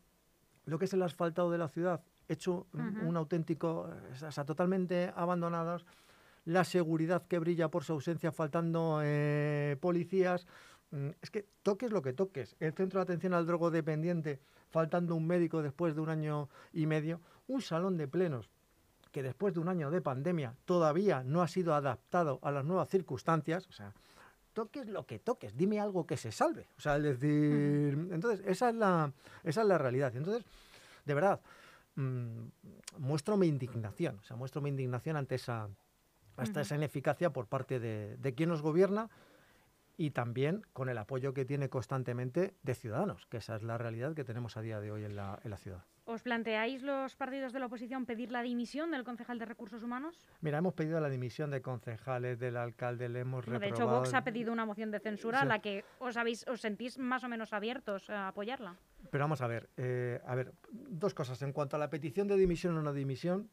lo 0.65 0.79
que 0.79 0.87
es 0.87 0.93
el 0.95 1.03
asfaltado 1.03 1.51
de 1.51 1.59
la 1.59 1.69
ciudad 1.69 2.01
hecho 2.31 2.67
un 2.73 3.17
auténtico, 3.17 3.91
o 4.13 4.31
sea, 4.31 4.45
totalmente 4.45 5.13
abandonadas, 5.17 5.85
la 6.45 6.65
seguridad 6.65 7.27
que 7.27 7.39
brilla 7.39 7.69
por 7.69 7.85
su 7.85 7.93
ausencia, 7.93 8.33
faltando 8.33 9.01
eh, 9.03 9.77
policías. 9.81 10.47
Mm, 10.91 11.11
es 11.21 11.31
que 11.31 11.47
toques 11.63 11.93
lo 11.93 12.03
que 12.03 12.13
toques. 12.13 12.57
El 12.61 12.73
centro 12.73 13.01
de 13.01 13.05
atención 13.05 13.35
al 13.35 13.47
drogodependiente, 13.47 14.41
faltando 14.71 15.15
un 15.15 15.27
médico 15.27 15.63
después 15.63 15.95
de 15.95 16.01
un 16.01 16.09
año 16.09 16.49
y 16.73 16.87
medio. 16.87 17.21
Un 17.49 17.63
salón 17.63 17.97
de 17.97 18.09
plenos 18.09 18.51
que 19.13 19.23
después 19.23 19.55
de 19.55 19.61
un 19.61 19.69
año 19.69 19.91
de 19.91 20.01
pandemia 20.01 20.55
todavía 20.65 21.25
no 21.25 21.43
ha 21.43 21.49
sido 21.49 21.75
adaptado 21.75 22.39
a 22.43 22.51
las 22.51 22.65
nuevas 22.65 22.89
circunstancias. 22.89 23.67
O 23.69 23.73
sea, 23.73 23.93
toques 24.53 24.89
lo 24.89 25.07
que 25.07 25.19
toques, 25.19 25.57
dime 25.57 25.81
algo 25.81 26.07
que 26.07 26.17
se 26.17 26.33
salve. 26.33 26.69
O 26.77 26.81
sea, 26.81 26.97
es 26.97 27.21
decir, 27.21 28.09
entonces, 28.13 28.45
esa 28.47 28.71
es 28.71 28.75
la, 28.77 29.13
esa 29.43 29.63
es 29.63 29.67
la 29.67 29.79
realidad. 29.79 30.15
Entonces, 30.15 30.45
de 31.05 31.15
verdad, 31.15 31.41
mmm, 31.97 32.47
muestro 32.99 33.37
mi 33.37 33.47
indignación, 33.47 34.19
o 34.21 34.23
sea, 34.23 34.37
muestro 34.37 34.61
mi 34.61 34.71
indignación 34.71 35.17
ante 35.17 35.37
esa, 35.37 35.69
hasta 36.41 36.61
esa 36.63 36.77
ineficacia 36.77 37.31
por 37.31 37.47
parte 37.47 37.81
de, 37.81 38.17
de 38.17 38.35
quien 38.35 38.49
nos 38.49 38.63
gobierna 38.63 39.09
y 39.97 40.13
también 40.13 40.63
con 40.73 40.89
el 40.89 40.97
apoyo 40.97 41.35
que 41.35 41.45
tiene 41.45 41.69
constantemente 41.69 42.55
de 42.63 42.75
ciudadanos, 42.75 43.27
que 43.27 43.37
esa 43.37 43.57
es 43.57 43.63
la 43.63 43.77
realidad 43.77 44.15
que 44.15 44.25
tenemos 44.25 44.57
a 44.57 44.63
día 44.63 44.81
de 44.81 44.91
hoy 44.91 45.05
en 45.05 45.15
la, 45.15 45.39
en 45.45 45.51
la 45.51 45.59
ciudad. 45.59 45.85
¿Os 46.07 46.23
planteáis 46.23 46.83
los 46.83 47.15
partidos 47.17 47.53
de 47.53 47.61
la 47.61 47.67
oposición 47.67 48.07
pedir 48.07 48.33
la 48.33 48.41
dimisión 48.43 48.91
del 48.91 49.05
concejal 49.05 49.39
de 49.39 49.45
Recursos 49.45 49.83
Humanos? 49.83 50.19
Mira, 50.41 50.59
hemos 50.59 50.73
pedido 50.73 50.99
la 51.01 51.11
dimisión 51.11 51.51
de 51.51 51.61
concejales, 51.61 52.39
del 52.39 52.57
alcalde, 52.57 53.11
le 53.11 53.21
hemos 53.21 53.45
De 53.45 53.69
hecho, 53.69 53.87
Vox 53.87 54.15
ha 54.15 54.25
pedido 54.25 54.53
una 54.53 54.65
moción 54.65 54.91
de 54.91 55.01
censura 55.01 55.43
a 55.43 55.45
la 55.45 55.61
que 55.61 55.85
os, 55.99 56.17
habéis, 56.17 56.49
os 56.49 56.63
sentís 56.63 56.99
más 56.99 57.23
o 57.23 57.29
menos 57.29 57.53
abiertos 57.53 58.09
a 58.09 58.29
apoyarla. 58.29 58.77
Pero 59.11 59.23
vamos 59.23 59.43
a 59.43 59.47
ver, 59.47 59.69
eh, 59.77 60.21
a 60.27 60.35
ver, 60.35 60.53
dos 60.73 61.13
cosas. 61.15 61.43
En 61.43 61.53
cuanto 61.53 61.77
a 61.77 61.79
la 61.79 61.91
petición 61.91 62.27
de 62.27 62.37
dimisión 62.37 62.77
o 62.77 62.83
no 62.83 62.93
dimisión, 62.93 63.51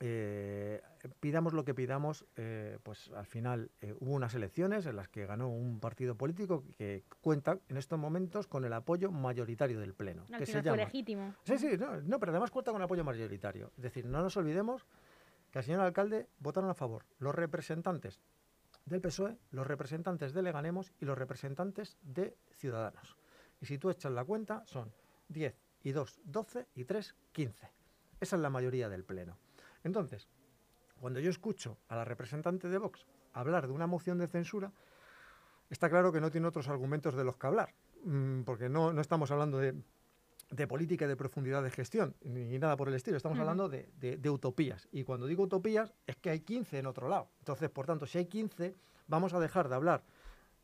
eh, 0.00 0.82
pidamos 1.20 1.52
lo 1.52 1.64
que 1.64 1.74
pidamos, 1.74 2.26
eh, 2.36 2.78
pues 2.82 3.10
al 3.12 3.26
final 3.26 3.70
eh, 3.80 3.94
hubo 4.00 4.12
unas 4.12 4.34
elecciones 4.34 4.86
en 4.86 4.96
las 4.96 5.08
que 5.08 5.26
ganó 5.26 5.48
un 5.48 5.80
partido 5.80 6.16
político 6.16 6.64
que 6.76 7.04
cuenta 7.20 7.58
en 7.68 7.76
estos 7.76 7.98
momentos 7.98 8.46
con 8.46 8.64
el 8.64 8.72
apoyo 8.72 9.10
mayoritario 9.10 9.80
del 9.80 9.94
Pleno. 9.94 10.26
que 10.38 10.46
se 10.46 10.62
fue 10.62 10.76
legítimo. 10.76 11.34
Sí, 11.44 11.58
sí, 11.58 11.76
no, 12.04 12.18
pero 12.18 12.32
además 12.32 12.50
cuenta 12.50 12.72
con 12.72 12.82
apoyo 12.82 13.04
mayoritario. 13.04 13.70
Es 13.76 13.82
decir, 13.82 14.06
no 14.06 14.22
nos 14.22 14.36
olvidemos 14.36 14.86
que 15.50 15.58
al 15.58 15.64
señor 15.64 15.80
alcalde 15.80 16.28
votaron 16.38 16.70
a 16.70 16.74
favor 16.74 17.04
los 17.18 17.34
representantes 17.34 18.20
del 18.86 19.00
PSOE, 19.00 19.38
los 19.50 19.66
representantes 19.66 20.34
de 20.34 20.42
Leganemos 20.42 20.92
y 21.00 21.04
los 21.04 21.16
representantes 21.16 21.96
de 22.02 22.36
Ciudadanos. 22.52 23.16
Y 23.60 23.66
si 23.66 23.78
tú 23.78 23.90
echas 23.90 24.12
la 24.12 24.24
cuenta, 24.24 24.62
son 24.66 24.92
10 25.28 25.54
y 25.84 25.92
2, 25.92 26.20
12 26.24 26.66
y 26.74 26.84
3, 26.84 27.14
15. 27.32 27.70
Esa 28.20 28.36
es 28.36 28.42
la 28.42 28.50
mayoría 28.50 28.88
del 28.88 29.04
Pleno. 29.04 29.38
Entonces, 29.84 30.28
cuando 30.98 31.20
yo 31.20 31.30
escucho 31.30 31.78
a 31.88 31.96
la 31.96 32.04
representante 32.04 32.68
de 32.68 32.78
Vox 32.78 33.06
hablar 33.32 33.66
de 33.66 33.72
una 33.72 33.86
moción 33.86 34.18
de 34.18 34.26
censura, 34.26 34.72
está 35.70 35.88
claro 35.88 36.12
que 36.12 36.20
no 36.20 36.30
tiene 36.30 36.46
otros 36.46 36.68
argumentos 36.68 37.14
de 37.14 37.24
los 37.24 37.36
que 37.36 37.46
hablar, 37.46 37.74
mm, 38.04 38.42
porque 38.42 38.68
no, 38.68 38.92
no 38.92 39.00
estamos 39.00 39.30
hablando 39.30 39.58
de, 39.58 39.74
política 40.68 41.04
y 41.04 41.08
de 41.08 41.16
profundidad 41.16 41.62
de 41.62 41.70
gestión, 41.70 42.14
ni 42.22 42.58
nada 42.58 42.76
por 42.76 42.88
el 42.88 42.94
estilo, 42.94 43.16
estamos 43.16 43.38
hablando 43.38 43.68
de, 43.68 43.88
de, 43.98 44.30
utopías. 44.30 44.88
Y 44.92 45.02
cuando 45.02 45.26
digo 45.26 45.42
utopías, 45.42 45.92
es 46.06 46.16
que 46.16 46.30
hay 46.30 46.40
15 46.40 46.78
en 46.78 46.86
otro 46.86 47.08
lado. 47.08 47.28
Entonces, 47.40 47.70
por 47.70 47.86
tanto, 47.86 48.06
si 48.06 48.18
hay 48.18 48.26
15, 48.26 48.76
vamos 49.08 49.34
a 49.34 49.40
dejar 49.40 49.68
de 49.68 49.74
hablar 49.74 50.04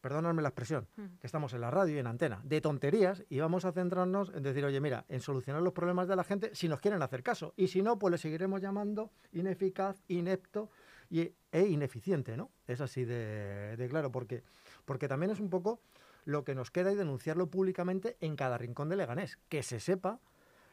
perdóname 0.00 0.42
la 0.42 0.48
expresión, 0.48 0.88
que 0.96 1.26
estamos 1.26 1.52
en 1.52 1.60
la 1.60 1.70
radio 1.70 1.96
y 1.96 1.98
en 1.98 2.06
antena, 2.06 2.40
de 2.44 2.60
tonterías 2.60 3.24
y 3.28 3.38
vamos 3.40 3.64
a 3.64 3.72
centrarnos 3.72 4.32
en 4.34 4.42
decir, 4.42 4.64
oye, 4.64 4.80
mira, 4.80 5.04
en 5.08 5.20
solucionar 5.20 5.62
los 5.62 5.72
problemas 5.72 6.08
de 6.08 6.16
la 6.16 6.24
gente 6.24 6.54
si 6.54 6.68
nos 6.68 6.80
quieren 6.80 7.02
hacer 7.02 7.22
caso. 7.22 7.52
Y 7.56 7.68
si 7.68 7.82
no, 7.82 7.98
pues 7.98 8.12
le 8.12 8.18
seguiremos 8.18 8.60
llamando 8.60 9.10
ineficaz, 9.32 10.02
inepto 10.08 10.70
y, 11.10 11.32
e 11.52 11.66
ineficiente, 11.66 12.36
¿no? 12.36 12.50
Es 12.66 12.80
así 12.80 13.04
de, 13.04 13.86
claro, 13.90 14.10
porque, 14.10 14.42
porque 14.84 15.08
también 15.08 15.32
es 15.32 15.40
un 15.40 15.50
poco 15.50 15.80
lo 16.24 16.44
que 16.44 16.54
nos 16.54 16.70
queda 16.70 16.92
y 16.92 16.94
denunciarlo 16.94 17.48
públicamente 17.48 18.16
en 18.20 18.36
cada 18.36 18.58
rincón 18.58 18.88
de 18.88 18.96
Leganés, 18.96 19.38
que 19.48 19.62
se 19.62 19.80
sepa 19.80 20.20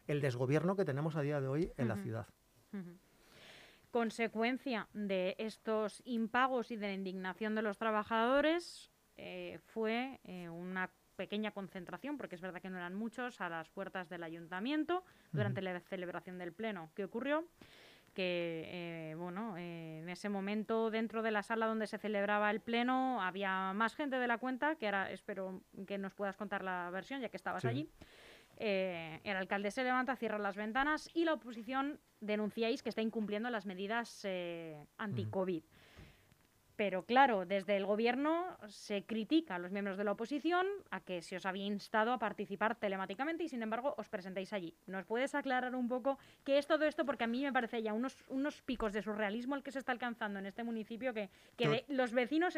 el 0.08 0.22
desgobierno 0.22 0.76
que 0.76 0.86
tenemos 0.86 1.16
a 1.16 1.22
día 1.22 1.42
de 1.42 1.48
hoy 1.48 1.72
en 1.78 1.88
la 1.88 1.98
ciudad. 1.98 2.28
Consecuencia 3.92 4.88
de 4.94 5.36
estos 5.38 6.02
impagos 6.06 6.72
y 6.72 6.76
de 6.76 6.88
la 6.88 6.94
indignación 6.94 7.56
de 7.56 7.62
los 7.62 7.78
trabajadores, 7.78 8.92
eh, 9.18 9.60
fue 9.74 10.20
eh, 10.24 10.48
una 10.50 10.90
pequeña 11.16 11.52
concentración, 11.52 12.18
porque 12.18 12.36
es 12.36 12.42
verdad 12.42 12.62
que 12.62 12.70
no 12.70 12.78
eran 12.78 12.94
muchos, 12.94 13.42
a 13.42 13.50
las 13.50 13.70
puertas 13.70 14.08
del 14.10 14.24
ayuntamiento 14.24 15.04
durante 15.32 15.62
la 15.62 15.80
celebración 15.80 16.38
del 16.38 16.54
pleno. 16.54 16.92
¿Qué 16.96 17.04
ocurrió? 17.04 17.46
que 18.14 18.64
eh, 18.72 19.16
bueno, 19.16 19.56
en 19.60 20.10
ese 20.10 20.28
momento 20.28 20.90
dentro 20.90 21.22
de 21.22 21.30
la 21.30 21.44
sala 21.44 21.68
donde 21.68 21.86
se 21.86 22.00
celebraba 22.00 22.50
el 22.50 22.62
pleno 22.62 23.22
había 23.22 23.74
más 23.74 23.94
gente 23.94 24.18
de 24.18 24.26
la 24.26 24.40
cuenta, 24.40 24.74
que 24.74 24.88
ahora 24.88 25.12
espero 25.12 25.62
que 25.86 26.00
nos 26.00 26.16
puedas 26.16 26.36
contar 26.36 26.64
la 26.64 26.90
versión 26.90 27.22
ya 27.22 27.30
que 27.30 27.38
estabas 27.38 27.64
allí. 27.64 27.92
el 28.58 29.36
alcalde 29.36 29.70
se 29.70 29.84
levanta, 29.84 30.16
cierra 30.16 30.40
las 30.40 30.56
ventanas 30.56 31.12
y 31.14 31.26
la 31.26 31.34
oposición 31.34 32.00
denunciáis 32.20 32.82
que 32.82 32.90
está 32.90 33.04
incumpliendo 33.04 33.52
las 33.52 33.68
medidas 33.68 34.26
anti-COVID. 34.98 35.62
Pero 36.78 37.06
claro, 37.06 37.46
desde 37.48 37.76
el 37.76 37.88
gobierno 37.88 38.56
se 38.68 39.04
critica 39.04 39.56
a 39.56 39.60
los 39.60 39.72
miembros 39.72 39.98
de 39.98 40.04
la 40.04 40.12
oposición 40.12 40.68
a 40.92 41.00
que 41.00 41.24
se 41.24 41.36
os 41.36 41.46
había 41.48 41.66
instado 41.66 42.14
a 42.14 42.20
participar 42.20 42.76
telemáticamente 42.76 43.44
y 43.44 43.50
sin 43.50 43.64
embargo 43.64 43.96
os 43.98 44.08
presentáis 44.10 44.54
allí. 44.54 44.76
¿Nos 44.86 45.04
puedes 45.04 45.34
aclarar 45.34 45.74
un 45.74 45.88
poco 45.88 46.20
qué 46.44 46.60
es 46.60 46.68
todo 46.68 46.86
esto? 46.86 47.04
Porque 47.04 47.24
a 47.24 47.28
mí 47.28 47.42
me 47.42 47.52
parece 47.52 47.82
ya 47.82 47.94
unos, 47.94 48.16
unos 48.30 48.62
picos 48.62 48.94
de 48.94 49.02
surrealismo 49.02 49.56
el 49.56 49.64
que 49.64 49.72
se 49.72 49.80
está 49.80 49.92
alcanzando 49.92 50.38
en 50.38 50.46
este 50.46 50.64
municipio 50.64 51.16
que, 51.16 51.32
que 51.56 51.84
los 51.88 52.14
vecinos, 52.14 52.56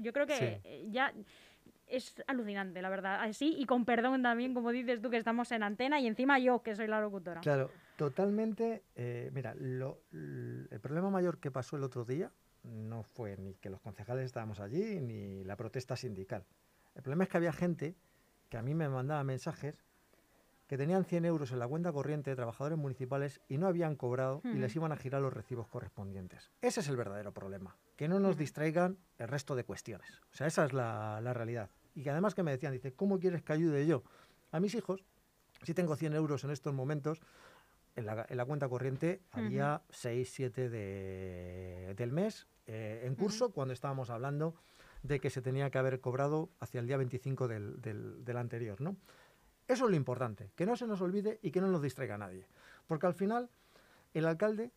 yo 0.00 0.14
creo 0.14 0.26
que 0.26 0.88
ya 0.90 1.12
es 1.86 2.14
alucinante, 2.26 2.80
la 2.80 2.88
verdad. 2.88 3.20
Así 3.20 3.54
y 3.58 3.66
con 3.66 3.84
perdón 3.84 4.22
también, 4.22 4.54
como 4.54 4.72
dices 4.72 5.02
tú, 5.02 5.10
que 5.10 5.18
estamos 5.18 5.52
en 5.52 5.62
antena 5.62 6.00
y 6.00 6.06
encima 6.06 6.38
yo, 6.38 6.62
que 6.62 6.74
soy 6.74 6.86
la 6.86 7.02
locutora. 7.02 7.42
Claro, 7.42 7.70
totalmente. 7.96 8.84
Eh, 8.96 9.30
mira, 9.34 9.52
el 9.52 10.80
problema 10.80 11.10
mayor 11.10 11.38
que 11.38 11.50
pasó 11.50 11.76
el 11.76 11.84
otro 11.84 12.06
día 12.06 12.32
no 12.64 13.02
fue 13.02 13.36
ni 13.36 13.54
que 13.54 13.70
los 13.70 13.80
concejales 13.80 14.26
estábamos 14.26 14.60
allí, 14.60 15.00
ni 15.00 15.44
la 15.44 15.56
protesta 15.56 15.96
sindical. 15.96 16.44
El 16.94 17.02
problema 17.02 17.24
es 17.24 17.30
que 17.30 17.36
había 17.36 17.52
gente 17.52 17.94
que 18.48 18.56
a 18.56 18.62
mí 18.62 18.74
me 18.74 18.88
mandaba 18.88 19.22
mensajes 19.24 19.84
que 20.68 20.76
tenían 20.76 21.04
100 21.04 21.24
euros 21.24 21.50
en 21.50 21.58
la 21.58 21.66
cuenta 21.66 21.92
corriente 21.92 22.30
de 22.30 22.36
trabajadores 22.36 22.78
municipales 22.78 23.40
y 23.48 23.56
no 23.56 23.66
habían 23.66 23.96
cobrado 23.96 24.42
y 24.44 24.58
les 24.58 24.76
iban 24.76 24.92
a 24.92 24.96
girar 24.96 25.22
los 25.22 25.32
recibos 25.32 25.66
correspondientes. 25.66 26.50
Ese 26.60 26.80
es 26.80 26.88
el 26.88 26.96
verdadero 26.96 27.32
problema, 27.32 27.74
que 27.96 28.06
no 28.06 28.20
nos 28.20 28.36
distraigan 28.36 28.98
el 29.16 29.28
resto 29.28 29.56
de 29.56 29.64
cuestiones. 29.64 30.20
O 30.30 30.36
sea, 30.36 30.46
esa 30.46 30.66
es 30.66 30.74
la, 30.74 31.20
realidad. 31.32 31.70
Y 31.94 32.02
que 32.02 32.10
además 32.10 32.34
que 32.34 32.42
me 32.42 32.50
decían, 32.50 32.74
dice, 32.74 32.92
¿cómo 32.92 33.18
quieres 33.18 33.42
que 33.42 33.54
ayude 33.54 33.86
yo? 33.86 34.04
A 34.52 34.60
mis 34.60 34.74
hijos, 34.74 35.02
si 35.62 35.72
tengo 35.72 35.96
100 35.96 36.14
euros 36.14 36.44
en 36.44 36.50
estos 36.50 36.74
momentos, 36.74 37.22
en 37.98 38.36
la, 38.36 38.44
cuenta 38.44 38.68
corriente 38.68 39.20
había 39.32 39.82
6, 39.90 40.30
7 40.32 40.68
del 41.94 42.12
mes 42.12 42.46
eh, 42.66 43.02
en 43.04 43.14
curso 43.14 43.50
cuando 43.50 43.74
estábamos 43.74 44.10
hablando 44.10 44.54
de 45.02 45.20
que 45.20 45.30
se 45.30 45.42
tenía 45.42 45.70
que 45.70 45.78
haber 45.78 46.00
cobrado 46.00 46.50
hacia 46.60 46.80
el 46.80 46.86
día 46.86 46.96
25 46.96 47.48
del, 47.48 47.80
del, 47.80 48.36
anterior. 48.36 48.80
¿no? 48.80 48.96
Eso 49.66 49.84
es 49.84 49.90
lo 49.90 49.96
importante, 49.96 50.50
que 50.54 50.66
no 50.66 50.76
se 50.76 50.86
nos 50.86 51.00
olvide 51.00 51.38
y 51.42 51.50
que 51.50 51.60
no 51.60 51.68
nos 51.68 51.82
distraiga 51.82 52.16
a 52.16 52.18
nadie. 52.18 52.46
Porque 52.86 53.06
al 53.06 53.14
final, 53.14 53.48
el 54.14 54.26
alcalde 54.26 54.72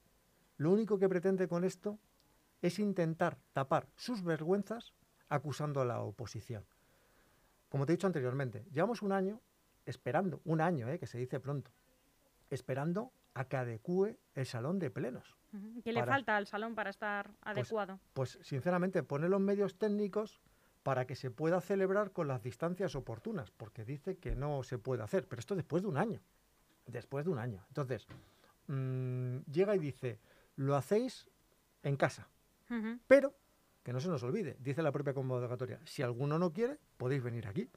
lo 0.58 0.72
único 0.72 1.00
que 1.00 1.10
pretende 1.10 1.48
con 1.48 1.64
esto 1.64 1.98
es 2.62 2.78
intentar 2.80 3.38
tapar 3.54 3.88
sus 3.96 4.24
vergüenzas 4.24 4.94
acusando 5.28 5.82
a 5.82 5.86
la 5.86 6.02
oposición. 6.02 6.66
Como 7.70 7.86
te 7.86 7.94
he 7.94 7.96
dicho 7.96 8.08
anteriormente, 8.08 8.66
llevamos 8.72 9.02
un 9.02 9.12
año 9.12 9.42
esperando, 9.86 10.42
un 10.46 10.62
año, 10.62 10.88
eh, 10.90 11.00
que 11.00 11.08
se 11.08 11.18
dice 11.18 11.40
pronto, 11.40 11.72
esperando 12.52 13.12
a 13.34 13.46
que 13.46 13.58
adecue 13.58 14.20
el 14.36 14.46
salón 14.46 14.78
de 14.78 14.92
plenos. 14.92 15.36
¿Qué 15.84 15.92
le 15.92 16.06
falta 16.06 16.38
al 16.38 16.48
salón 16.48 16.76
para 16.76 16.90
estar 16.90 17.28
pues, 17.28 17.38
adecuado? 17.42 18.00
Pues, 18.14 18.40
sinceramente, 18.42 19.04
pone 19.04 19.28
los 19.28 19.42
medios 19.42 19.78
técnicos 19.78 20.42
para 20.84 21.06
que 21.06 21.16
se 21.16 21.32
pueda 21.32 21.62
celebrar 21.62 22.12
con 22.12 22.28
las 22.28 22.42
distancias 22.42 22.96
oportunas, 22.96 23.52
porque 23.52 23.86
dice 23.86 24.18
que 24.18 24.36
no 24.36 24.64
se 24.64 24.78
puede 24.78 25.04
hacer, 25.04 25.28
pero 25.28 25.40
esto 25.40 25.56
después 25.56 25.84
de 25.84 25.90
un 25.90 25.98
año, 25.98 26.22
después 26.86 27.26
de 27.26 27.32
un 27.32 27.40
año. 27.40 27.64
Entonces, 27.68 28.08
mm, 28.68 29.38
llega 29.52 29.76
y 29.76 29.80
dice, 29.80 30.20
lo 30.56 30.76
hacéis 30.76 31.30
en 31.84 31.98
casa, 31.98 32.28
pero 33.08 33.36
que 33.84 33.92
no 33.92 34.00
se 34.00 34.08
nos 34.08 34.24
olvide, 34.24 34.56
dice 34.60 34.82
la 34.82 34.92
propia 34.92 35.14
convocatoria, 35.14 35.80
si 35.84 36.02
alguno 36.02 36.40
no 36.40 36.54
quiere, 36.54 36.78
podéis 36.98 37.22
venir 37.22 37.48
aquí 37.48 37.70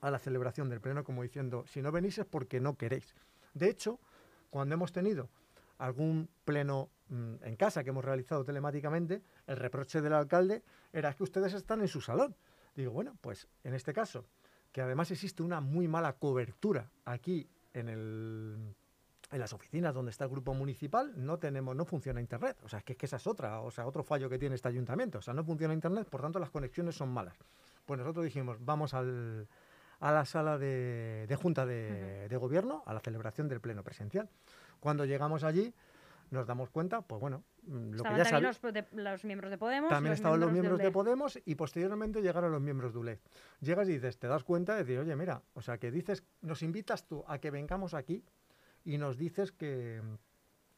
a 0.00 0.10
la 0.10 0.18
celebración 0.18 0.68
del 0.70 0.80
pleno 0.80 1.04
como 1.04 1.22
diciendo, 1.22 1.64
si 1.66 1.82
no 1.82 1.92
venís 1.92 2.18
es 2.18 2.26
porque 2.26 2.60
no 2.60 2.76
queréis. 2.76 3.14
De 3.54 3.68
hecho, 3.68 3.98
cuando 4.50 4.74
hemos 4.74 4.92
tenido 4.92 5.28
algún 5.78 6.28
pleno 6.44 6.90
mm, 7.08 7.34
en 7.42 7.56
casa 7.56 7.82
que 7.82 7.90
hemos 7.90 8.04
realizado 8.04 8.44
telemáticamente, 8.44 9.22
el 9.46 9.56
reproche 9.56 10.00
del 10.00 10.12
alcalde 10.12 10.62
era 10.92 11.12
que 11.14 11.22
ustedes 11.22 11.54
están 11.54 11.80
en 11.80 11.88
su 11.88 12.00
salón. 12.00 12.34
Digo, 12.76 12.92
bueno, 12.92 13.16
pues 13.20 13.48
en 13.64 13.74
este 13.74 13.92
caso, 13.92 14.24
que 14.72 14.82
además 14.82 15.10
existe 15.10 15.42
una 15.42 15.60
muy 15.60 15.88
mala 15.88 16.12
cobertura 16.12 16.90
aquí 17.04 17.48
en 17.72 18.74
las 19.30 19.52
oficinas 19.52 19.94
donde 19.94 20.10
está 20.10 20.24
el 20.24 20.30
grupo 20.30 20.54
municipal 20.54 21.12
no 21.16 21.38
tenemos, 21.38 21.74
no 21.76 21.84
funciona 21.84 22.20
internet. 22.20 22.56
O 22.62 22.68
sea, 22.68 22.80
es 22.80 22.84
que, 22.84 22.92
es 22.92 22.98
que 22.98 23.06
esa 23.06 23.16
es 23.16 23.26
otra, 23.26 23.60
o 23.60 23.70
sea, 23.70 23.86
otro 23.86 24.02
fallo 24.02 24.28
que 24.28 24.38
tiene 24.38 24.54
este 24.54 24.68
ayuntamiento. 24.68 25.18
O 25.18 25.22
sea, 25.22 25.34
no 25.34 25.44
funciona 25.44 25.74
internet, 25.74 26.08
por 26.08 26.20
tanto 26.20 26.38
las 26.38 26.50
conexiones 26.50 26.94
son 26.94 27.10
malas. 27.10 27.36
Pues 27.86 27.98
nosotros 27.98 28.24
dijimos, 28.24 28.58
vamos 28.60 28.94
al, 28.94 29.48
a 30.00 30.12
la 30.12 30.24
sala 30.24 30.58
de, 30.58 31.38
junta 31.40 31.66
de, 31.66 32.36
gobierno, 32.40 32.82
a 32.86 32.94
la 32.94 33.00
celebración 33.00 33.48
del 33.48 33.60
pleno 33.60 33.84
presencial. 33.84 34.28
Cuando 34.80 35.04
llegamos 35.04 35.44
allí, 35.44 35.74
nos 36.30 36.46
damos 36.46 36.70
cuenta, 36.70 37.02
pues 37.02 37.20
bueno, 37.20 37.44
mm, 37.64 37.90
lo 37.92 38.02
que 38.02 38.16
ya 38.16 38.24
también 38.24 38.44
los, 38.92 39.24
miembros 39.24 39.50
de 39.50 39.58
Podemos. 39.58 39.90
También 39.90 40.14
estaban 40.14 40.40
los 40.40 40.50
miembros 40.50 40.78
de, 40.78 40.90
Podemos 40.90 41.38
y 41.44 41.54
posteriormente 41.54 42.22
llegaron 42.22 42.50
los 42.52 42.60
miembros 42.60 42.92
de 42.92 42.98
ULED. 42.98 43.18
Llegas 43.60 43.88
y 43.88 43.92
dices, 43.92 44.18
te 44.18 44.28
das 44.28 44.44
cuenta 44.44 44.74
de 44.74 44.84
decir, 44.84 44.98
oye, 44.98 45.14
mira, 45.16 45.42
o 45.54 45.60
sea, 45.60 45.78
que 45.78 45.90
dices, 45.90 46.24
nos 46.40 46.62
invitas 46.62 47.06
tú 47.06 47.24
a 47.26 47.38
que 47.38 47.50
vengamos 47.50 47.94
aquí 47.94 48.24
y 48.84 48.96
nos 48.96 49.18
dices 49.18 49.52
que, 49.52 50.00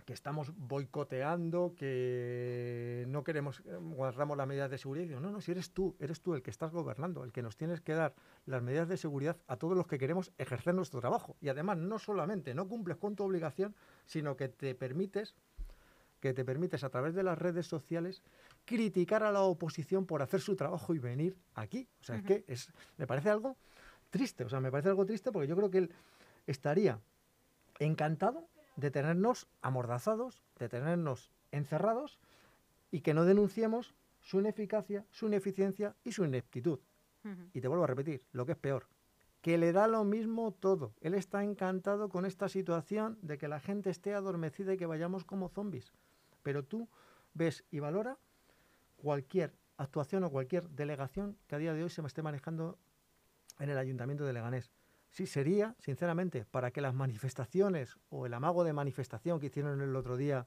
estamos 0.09 0.52
boicoteando, 0.56 1.75
que 1.76 3.04
no 3.09 3.25
queremos, 3.25 3.61
eh, 3.61 3.76
guardamos 3.80 4.37
las 4.37 4.47
medidas 4.47 4.71
de 4.71 4.78
seguridad. 4.78 5.04
Y 5.04 5.09
digo, 5.09 5.21
no, 5.21 5.30
no, 5.30 5.40
si 5.40 5.52
eres 5.52 5.71
tú, 5.71 5.97
eres 6.00 6.21
tú 6.21 6.35
el 6.35 6.42
que 6.42 6.50
estás 6.50 6.73
gobernando, 6.73 7.25
el 7.25 7.32
que 7.32 7.42
nos 7.42 7.56
tienes 7.56 7.80
que 7.80 7.94
dar 7.94 8.14
las 8.47 8.62
medidas 8.62 8.88
de 8.88 8.97
seguridad 8.97 9.37
a 9.47 9.56
todos 9.56 9.76
los 9.76 9.87
que 9.87 9.99
queremos 9.99 10.32
ejercer 10.38 10.75
nuestro 10.75 11.00
trabajo. 11.00 11.37
Y 11.40 11.49
además, 11.49 11.78
no 11.78 11.99
solamente 11.99 12.54
no 12.54 12.68
cumples 12.68 12.97
con 12.97 13.14
tu 13.14 13.25
obligación, 13.25 13.75
sino 14.06 14.37
que 14.37 14.49
te 14.49 14.75
permites 14.75 15.35
que 16.21 16.32
te 16.32 16.44
permites 16.44 16.85
a 16.85 16.88
través 16.88 17.14
de 17.14 17.25
las 17.25 17.37
redes 17.37 17.66
sociales 17.66 18.23
criticar 18.64 19.25
a 19.25 19.32
la 19.32 19.42
oposición 19.42 20.06
por 20.06 20.23
hacer 20.23 20.40
su 20.40 20.54
trabajo 20.54 20.94
y 20.94 21.00
venir 21.00 21.37
aquí. 21.54 21.88
O 22.00 22.04
sea, 22.04 22.14
es 22.14 22.23
que 22.23 22.44
es, 22.47 22.73
me 22.97 23.09
parece 23.09 23.28
algo 23.28 23.56
triste, 24.09 24.44
o 24.44 24.49
sea, 24.49 24.61
me 24.61 24.71
parece 24.71 24.88
algo 24.88 25.04
triste 25.04 25.32
porque 25.32 25.49
yo 25.49 25.56
creo 25.56 25.68
que 25.68 25.78
él 25.78 25.90
estaría 26.47 27.00
encantado 27.80 28.47
de 28.76 28.91
tenernos 28.91 29.49
amordazados, 29.61 30.43
de 30.59 30.69
tenernos 30.69 31.31
encerrados 31.50 32.19
y 32.91 33.00
que 33.00 33.14
no 33.14 33.25
denunciemos 33.25 33.95
su 34.21 34.41
ineficacia, 34.41 35.05
su 35.11 35.26
ineficiencia 35.26 35.95
y 36.05 36.12
su 36.12 36.25
ineptitud. 36.25 36.81
Y 37.52 37.61
te 37.61 37.69
vuelvo 37.69 37.85
a 37.85 37.87
repetir, 37.87 38.26
lo 38.33 38.45
que 38.47 38.52
es 38.52 38.59
peor, 38.59 38.88
que 39.43 39.57
le 39.57 39.73
da 39.73 39.87
lo 39.87 40.02
mismo 40.02 40.50
todo. 40.52 40.93
Él 41.00 41.14
está 41.14 41.45
encantado 41.45 42.09
con 42.09 42.26
esta 42.26 42.49
situación 42.49 43.19
de 43.23 43.38
que 43.38 43.47
la 43.47 43.61
gente 43.61 43.91
esté 43.91 44.14
adormecida 44.14 44.75
y 44.75 44.76
que 44.76 44.87
vayamos 44.87 45.25
como 45.25 45.49
zombies. 45.49 45.93
Pero 46.43 46.64
tú 46.64 46.88
ves 47.35 47.64
y 47.71 47.79
valora 47.79 48.19
cualquier 48.97 49.55
actuación 49.76 50.25
o 50.25 50.31
cualquier 50.31 50.69
delegación 50.71 51.37
que 51.47 51.55
a 51.55 51.59
día 51.59 51.75
de 51.75 51.85
hoy 51.85 51.91
se 51.91 52.02
me 52.02 52.09
esté 52.09 52.23
manejando 52.23 52.79
en 53.59 53.71
el 53.71 53.79
ayuntamiento 53.79 54.25
de 54.25 54.33
Leganés. 54.33 54.73
Sí, 55.12 55.26
sería, 55.26 55.76
sinceramente, 55.78 56.47
para 56.47 56.71
que 56.71 56.81
las 56.81 56.95
manifestaciones 56.95 57.99
o 58.09 58.25
el 58.25 58.33
amago 58.33 58.64
de 58.64 58.73
manifestación 58.73 59.40
que 59.40 59.47
hicieron 59.47 59.83
el 59.83 59.95
otro 59.95 60.16
día 60.16 60.47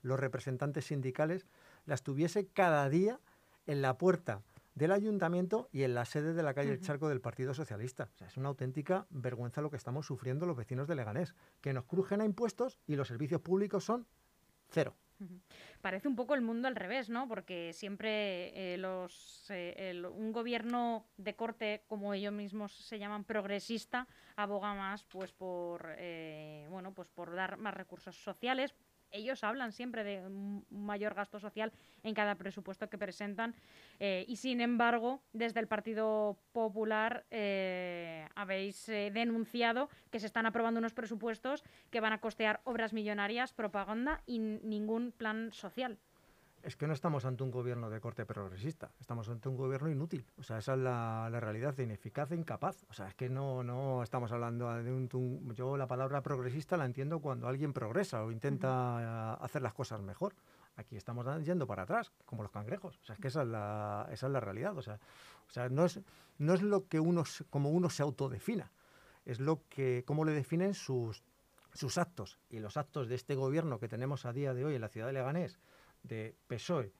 los 0.00 0.18
representantes 0.18 0.86
sindicales, 0.86 1.46
las 1.84 2.02
tuviese 2.02 2.46
cada 2.46 2.88
día 2.88 3.20
en 3.66 3.82
la 3.82 3.98
puerta 3.98 4.40
del 4.74 4.92
ayuntamiento 4.92 5.68
y 5.70 5.82
en 5.82 5.94
la 5.94 6.06
sede 6.06 6.32
de 6.32 6.42
la 6.42 6.54
calle 6.54 6.72
El 6.72 6.80
Charco 6.80 7.10
del 7.10 7.20
Partido 7.20 7.52
Socialista. 7.52 8.08
O 8.14 8.16
sea, 8.16 8.28
es 8.28 8.38
una 8.38 8.48
auténtica 8.48 9.06
vergüenza 9.10 9.60
lo 9.60 9.70
que 9.70 9.76
estamos 9.76 10.06
sufriendo 10.06 10.46
los 10.46 10.56
vecinos 10.56 10.88
de 10.88 10.94
Leganés, 10.94 11.34
que 11.60 11.74
nos 11.74 11.84
crujen 11.84 12.22
a 12.22 12.24
impuestos 12.24 12.78
y 12.86 12.96
los 12.96 13.08
servicios 13.08 13.42
públicos 13.42 13.84
son 13.84 14.06
cero. 14.70 14.96
Parece 15.80 16.08
un 16.08 16.16
poco 16.16 16.34
el 16.34 16.42
mundo 16.42 16.68
al 16.68 16.76
revés, 16.76 17.08
¿no? 17.08 17.28
Porque 17.28 17.72
siempre 17.72 18.74
eh, 18.74 18.76
los, 18.76 19.46
eh, 19.50 20.02
un 20.14 20.32
gobierno 20.32 21.06
de 21.16 21.34
corte, 21.36 21.84
como 21.86 22.12
ellos 22.14 22.32
mismos 22.32 22.72
se 22.72 22.98
llaman, 22.98 23.24
progresista, 23.24 24.06
aboga 24.36 24.74
más, 24.74 25.04
pues 25.04 25.32
por, 25.32 25.94
eh, 25.98 26.66
bueno, 26.70 26.92
pues 26.92 27.08
por 27.08 27.34
dar 27.34 27.56
más 27.56 27.74
recursos 27.74 28.16
sociales, 28.16 28.74
ellos 29.10 29.44
hablan 29.44 29.72
siempre 29.72 30.04
de 30.04 30.26
un 30.26 30.64
mayor 30.70 31.14
gasto 31.14 31.38
social 31.38 31.72
en 32.02 32.14
cada 32.14 32.34
presupuesto 32.34 32.88
que 32.88 32.98
presentan 32.98 33.54
eh, 34.00 34.24
y 34.28 34.36
sin 34.36 34.60
embargo 34.60 35.22
desde 35.32 35.60
el 35.60 35.66
Partido 35.66 36.38
Popular 36.52 37.24
eh, 37.30 38.28
habéis 38.34 38.88
eh, 38.88 39.10
denunciado 39.12 39.88
que 40.10 40.20
se 40.20 40.26
están 40.26 40.46
aprobando 40.46 40.78
unos 40.78 40.94
presupuestos 40.94 41.64
que 41.90 42.00
van 42.00 42.12
a 42.12 42.20
costear 42.20 42.60
obras 42.64 42.92
millonarias, 42.92 43.52
propaganda 43.52 44.22
y 44.26 44.38
ningún 44.38 45.12
plan 45.12 45.52
social 45.52 45.98
es 46.66 46.74
que 46.74 46.88
no 46.88 46.92
estamos 46.92 47.24
ante 47.24 47.44
un 47.44 47.52
gobierno 47.52 47.88
de 47.90 48.00
corte 48.00 48.26
progresista, 48.26 48.90
estamos 48.98 49.28
ante 49.28 49.48
un 49.48 49.56
gobierno 49.56 49.88
inútil. 49.88 50.26
O 50.36 50.42
sea, 50.42 50.58
esa 50.58 50.74
es 50.74 50.80
la, 50.80 51.28
realidad, 51.30 51.74
de 51.74 51.84
ineficaz 51.84 52.32
e 52.32 52.34
incapaz. 52.34 52.84
O 52.90 52.92
sea, 52.92 53.06
es 53.06 53.14
que 53.14 53.28
no, 53.28 53.62
no 53.62 54.02
estamos 54.02 54.32
hablando 54.32 54.74
de 54.82 54.92
un, 54.92 55.08
Yo 55.54 55.76
la 55.76 55.86
palabra 55.86 56.22
progresista 56.22 56.76
la 56.76 56.84
entiendo 56.84 57.20
cuando 57.20 57.46
alguien 57.46 57.72
progresa 57.72 58.24
o 58.24 58.32
intenta 58.32 59.34
hacer 59.34 59.62
las 59.62 59.74
cosas 59.74 60.02
mejor. 60.02 60.34
Aquí 60.74 60.96
estamos 60.96 61.24
yendo 61.44 61.68
para 61.68 61.84
atrás, 61.84 62.10
como 62.24 62.42
los 62.42 62.50
cangrejos. 62.50 62.98
O 63.00 63.04
sea, 63.04 63.14
es 63.14 63.20
que 63.20 63.28
esa 63.28 63.42
es 63.42 63.48
la, 63.48 64.08
esa 64.10 64.26
es 64.26 64.32
la 64.32 64.40
realidad. 64.40 64.76
O 64.76 64.82
sea, 64.82 64.98
o 65.48 65.50
sea 65.50 65.68
no, 65.68 65.84
es, 65.84 66.00
no 66.38 66.52
es 66.52 66.62
lo 66.62 66.88
que 66.88 66.98
uno, 66.98 67.22
como 67.48 67.70
uno 67.70 67.90
se 67.90 68.02
autodefina, 68.02 68.72
es 69.24 69.38
lo 69.38 69.62
que, 69.68 70.02
cómo 70.04 70.24
le 70.24 70.32
definen 70.32 70.74
sus, 70.74 71.22
sus 71.74 71.96
actos. 71.96 72.40
Y 72.50 72.58
los 72.58 72.76
actos 72.76 73.06
de 73.06 73.14
este 73.14 73.36
gobierno 73.36 73.78
que 73.78 73.86
tenemos 73.86 74.26
a 74.26 74.32
día 74.32 74.52
de 74.52 74.64
hoy 74.64 74.74
en 74.74 74.80
la 74.80 74.88
ciudad 74.88 75.06
de 75.06 75.12
Leganés, 75.12 75.60
de 76.06 76.36
PSOE, 76.46 76.92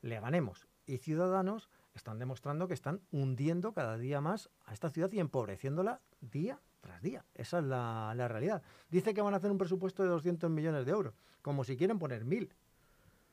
Le 0.00 0.20
Ganemos 0.20 0.66
y 0.86 0.98
Ciudadanos 0.98 1.68
están 1.94 2.18
demostrando 2.18 2.68
que 2.68 2.74
están 2.74 3.00
hundiendo 3.10 3.72
cada 3.72 3.98
día 3.98 4.20
más 4.20 4.50
a 4.64 4.72
esta 4.72 4.90
ciudad 4.90 5.12
y 5.12 5.20
empobreciéndola 5.20 6.00
día 6.20 6.60
tras 6.80 7.02
día. 7.02 7.24
Esa 7.34 7.58
es 7.58 7.64
la, 7.64 8.28
realidad. 8.28 8.62
Dice 8.90 9.14
que 9.14 9.22
van 9.22 9.34
a 9.34 9.36
hacer 9.36 9.50
un 9.50 9.58
presupuesto 9.58 10.02
de 10.02 10.08
200 10.08 10.50
millones 10.50 10.84
de 10.84 10.92
euros, 10.92 11.14
como 11.42 11.64
si 11.64 11.76
quieren 11.76 11.98
poner 11.98 12.24
mil. 12.24 12.52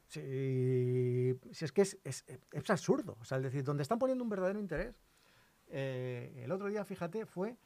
Si, 0.08 0.20
es 0.20 1.72
que 1.72 1.82
es, 1.82 2.26
absurdo. 2.68 3.18
O 3.20 3.26
sea, 3.26 3.38
es 3.38 3.44
decir, 3.44 3.64
donde 3.64 3.84
están 3.84 4.00
poniendo 4.00 4.24
un 4.24 4.30
verdadero 4.30 4.60
interés. 4.60 4.96
Eh, 5.68 6.42
el 6.44 6.52
otro 6.52 6.68
día, 6.68 6.84
fíjate, 6.84 7.26
fue 7.26 7.58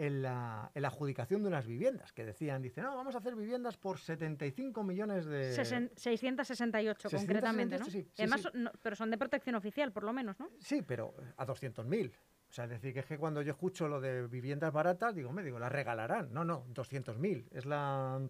en 0.00 0.22
la, 0.22 0.70
adjudicación 0.74 1.42
de 1.42 1.48
unas 1.48 1.66
viviendas, 1.66 2.14
que 2.14 2.24
decían, 2.24 2.62
dice, 2.62 2.80
no, 2.80 2.96
vamos 2.96 3.14
a 3.14 3.18
hacer 3.18 3.36
viviendas 3.36 3.76
por 3.76 3.98
75 3.98 4.82
millones 4.82 5.26
de... 5.26 5.52
668 5.52 7.10
concretamente, 7.10 7.78
¿no? 7.78 7.84
Sí, 7.84 8.08
Además, 8.16 8.48
pero 8.80 8.96
son 8.96 9.10
de 9.10 9.18
protección 9.18 9.56
oficial, 9.56 9.92
por 9.92 10.04
lo 10.04 10.14
menos, 10.14 10.40
¿no? 10.40 10.48
Sí, 10.58 10.80
pero 10.80 11.14
a 11.36 11.46
200.000. 11.46 12.12
O 12.48 12.52
sea, 12.52 12.64
es 12.64 12.70
decir, 12.70 12.94
que 12.94 13.00
es 13.00 13.06
que 13.06 13.18
cuando 13.18 13.42
yo 13.42 13.52
escucho 13.52 13.88
lo 13.88 14.00
de 14.00 14.26
viviendas 14.26 14.72
baratas, 14.72 15.14
digo, 15.14 15.32
me 15.32 15.42
digo, 15.42 15.58
las 15.58 15.70
regalarán. 15.70 16.32
No, 16.32 16.44
no, 16.44 16.64
200.000. 16.68 17.48
Es 17.52 17.66
la 17.66 18.26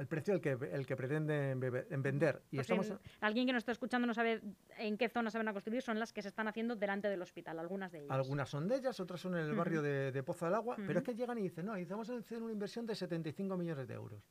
el 0.00 0.06
precio 0.06 0.34
el 0.34 0.40
que, 0.40 0.50
el 0.50 0.86
que 0.86 0.96
pretenden 0.96 1.60
vender. 1.60 2.42
Y 2.50 2.58
estamos... 2.58 2.92
alguien 3.20 3.46
que 3.46 3.52
nos 3.52 3.60
está 3.60 3.72
escuchando 3.72 4.06
no 4.06 4.14
sabe 4.14 4.40
en 4.78 4.96
qué 4.96 5.08
zona 5.08 5.30
se 5.30 5.38
van 5.38 5.48
a 5.48 5.52
construir, 5.52 5.82
son 5.82 5.98
las 5.98 6.12
que 6.12 6.22
se 6.22 6.28
están 6.28 6.48
haciendo 6.48 6.74
delante 6.74 7.08
del 7.08 7.20
hospital, 7.22 7.58
algunas 7.58 7.92
de 7.92 8.00
ellas. 8.00 8.10
Algunas 8.10 8.48
son 8.48 8.66
de 8.66 8.76
ellas, 8.76 8.98
otras 8.98 9.20
son 9.20 9.34
en 9.34 9.44
el 9.44 9.54
barrio 9.54 9.82
de, 9.82 10.22
Pozo 10.22 10.46
del 10.46 10.54
Agua, 10.54 10.76
pero 10.86 10.98
es 10.98 11.04
que 11.04 11.14
llegan 11.14 11.38
y 11.38 11.42
dicen, 11.42 11.66
no, 11.66 11.74
vamos 11.88 12.10
a 12.10 12.16
hacer 12.16 12.42
una 12.42 12.52
inversión 12.52 12.86
de 12.86 12.94
75 12.94 13.56
millones 13.56 13.86
de 13.86 13.94
euros. 13.94 14.22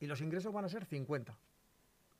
Y 0.00 0.06
los 0.06 0.20
ingresos 0.20 0.52
van 0.52 0.64
a 0.64 0.68
ser 0.68 0.84
50. 0.84 1.38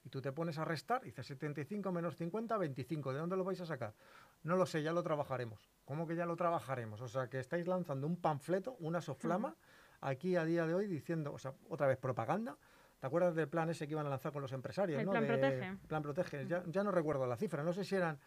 Y 0.04 0.08
tú 0.08 0.20
te 0.22 0.32
pones 0.32 0.58
a 0.58 0.64
restar, 0.64 1.02
y 1.02 1.06
dices 1.06 1.26
75 1.26 1.92
menos 1.92 2.16
50, 2.16 2.56
25. 2.56 3.12
¿De 3.12 3.18
dónde 3.18 3.36
lo 3.36 3.44
vais 3.44 3.60
a 3.60 3.66
sacar? 3.66 3.94
No 4.42 4.56
lo 4.56 4.64
sé, 4.64 4.82
ya 4.82 4.92
lo 4.92 5.02
trabajaremos. 5.02 5.70
¿Cómo 5.84 6.06
que 6.06 6.16
ya 6.16 6.24
lo 6.24 6.36
trabajaremos? 6.36 7.00
O 7.00 7.08
sea, 7.08 7.28
que 7.28 7.38
estáis 7.38 7.66
lanzando 7.66 8.06
un 8.06 8.16
panfleto, 8.16 8.76
una 8.80 9.00
soflama 9.00 9.56
aquí 10.00 10.36
a 10.36 10.44
día 10.44 10.66
de 10.66 10.74
hoy 10.74 10.86
diciendo, 10.86 11.32
o 11.32 11.38
sea, 11.38 11.52
otra 11.68 11.86
vez 11.86 11.98
propaganda. 11.98 12.56
¿Te 12.98 13.06
acuerdas 13.06 13.34
del 13.34 13.48
plan 13.48 13.70
ese 13.70 13.86
que 13.86 13.92
iban 13.92 14.06
a 14.06 14.10
lanzar 14.10 14.32
con 14.32 14.42
los 14.42 14.52
empresarios? 14.52 15.00
El 15.00 15.08
plan 15.08 15.26
protege. 15.26 15.76
Plan 15.88 16.02
protege. 16.02 16.46
Ya, 16.46 16.62
ya, 16.66 16.84
no 16.84 16.90
recuerdo 16.90 17.26
la 17.26 17.36
cifra, 17.36 17.62
no 17.62 17.72
sé 17.72 17.82
si 17.82 17.96
eran 17.96 18.18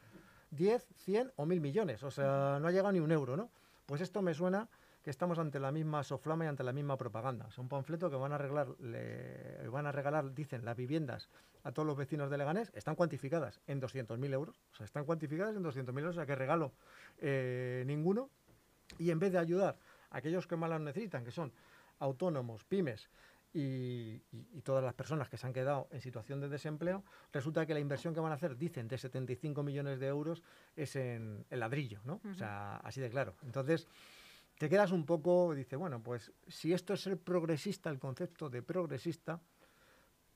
10, 0.50 0.88
100 0.98 1.34
o 1.36 1.46
1000 1.46 1.62
millones, 1.62 2.04
o 2.04 2.10
sea, 2.10 2.58
no 2.60 2.68
ha 2.68 2.72
llegado 2.72 2.92
ni 2.92 3.00
un 3.00 3.12
euro, 3.12 3.38
¿no? 3.38 3.52
Pues 3.86 4.02
esto 4.02 4.22
me 4.22 4.34
suena 4.34 4.68
que 5.04 5.10
estamos 5.10 5.38
ante 5.38 5.60
la 5.60 5.72
misma 5.72 6.04
soflama 6.04 6.46
y 6.46 6.48
ante 6.48 6.64
la 6.64 6.72
misma 6.72 6.98
propaganda. 6.98 7.48
Es 7.50 7.58
un 7.58 7.68
panfleto 7.68 8.10
que 8.10 8.16
van 8.16 8.32
a 8.32 8.36
arreglar, 8.36 8.70
le, 8.80 9.68
van 9.68 9.86
a 9.86 9.92
regalar, 9.92 10.34
dicen, 10.34 10.64
las 10.64 10.78
viviendas 10.78 11.30
a 11.64 11.72
todos 11.72 11.86
los 11.86 11.98
vecinos 11.98 12.30
de 12.30 12.38
Leganés, 12.38 12.72
están 12.74 12.96
cuantificadas 12.96 13.60
en 13.68 13.82
200.000 13.82 14.34
euros, 14.34 14.62
o 14.72 14.76
sea, 14.76 14.86
están 14.86 15.06
cuantificadas 15.06 15.56
en 15.56 15.64
200.000 15.64 16.00
euros, 16.00 16.16
o 16.16 16.20
sea, 16.20 16.26
que 16.26 16.36
regalo 16.36 16.72
eh, 17.20 17.84
ninguno, 17.86 18.30
y 18.98 19.12
en 19.12 19.20
vez 19.20 19.32
de 19.32 19.40
ayudar 19.40 19.78
aquellos 20.14 20.48
que 20.48 20.56
más 20.56 20.70
las 20.70 20.82
necesitan, 20.82 21.26
que 21.26 21.32
son 21.32 21.52
autónomos, 22.00 22.64
pymes 22.64 23.10
y, 23.54 24.20
todas 24.64 24.84
las 24.84 24.94
personas 24.94 25.30
que 25.30 25.38
se 25.38 25.46
han 25.46 25.54
quedado 25.54 25.88
en 25.92 26.02
situación 26.02 26.40
de 26.40 26.50
desempleo, 26.50 27.04
resulta 27.32 27.66
que 27.66 27.74
la 27.74 27.80
inversión 27.80 28.14
que 28.14 28.20
van 28.20 28.32
a 28.32 28.36
hacer, 28.36 28.58
dicen, 28.58 28.88
de 28.88 28.98
75 28.98 29.62
millones 29.62 30.00
de 30.00 30.08
euros 30.08 30.42
es 30.76 30.96
en 30.96 31.46
el 31.50 31.60
ladrillo, 31.60 32.00
¿no? 32.06 32.22
O 32.32 32.34
sea, 32.34 32.78
así 32.78 33.02
de 33.02 33.10
claro. 33.10 33.36
Entonces, 33.44 33.88
te 34.58 34.70
quedas 34.70 34.92
un 34.92 35.06
poco, 35.06 35.54
dice, 35.54 35.76
bueno, 35.76 36.02
pues 36.02 36.32
si 36.48 36.74
esto 36.74 36.94
es 36.94 37.02
ser 37.02 37.18
progresista, 37.18 37.90
el 37.90 38.00
concepto 38.00 38.50
de 38.50 38.62
progresista, 38.62 39.40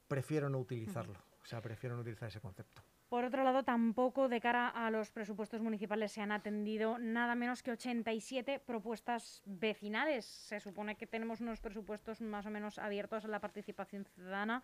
prefiero 0.08 0.50
no 0.50 0.60
utilizarlo. 0.60 1.18
O 1.42 1.46
sea, 1.46 1.62
prefiero 1.62 1.96
no 1.96 2.02
utilizar 2.02 2.28
ese 2.28 2.42
concepto. 2.42 2.82
Por 3.10 3.24
otro 3.24 3.46
lado, 3.46 3.64
tampoco 3.64 4.28
de 4.28 4.42
cara 4.42 4.68
a 4.68 4.92
los 4.92 5.12
presupuestos 5.12 5.62
municipales 5.62 6.12
se 6.12 6.20
han 6.20 6.34
atendido 6.34 6.98
nada 6.98 7.36
menos 7.36 7.64
que 7.64 7.72
87 7.72 8.60
propuestas 8.60 9.42
vecinales. 9.46 10.26
Se 10.26 10.60
supone 10.60 10.96
que 10.98 11.08
tenemos 11.08 11.40
unos 11.40 11.62
presupuestos 11.62 12.20
más 12.20 12.46
o 12.46 12.50
menos 12.50 12.78
abiertos 12.78 13.24
a 13.24 13.30
la 13.30 13.40
participación 13.40 14.04
ciudadana. 14.04 14.62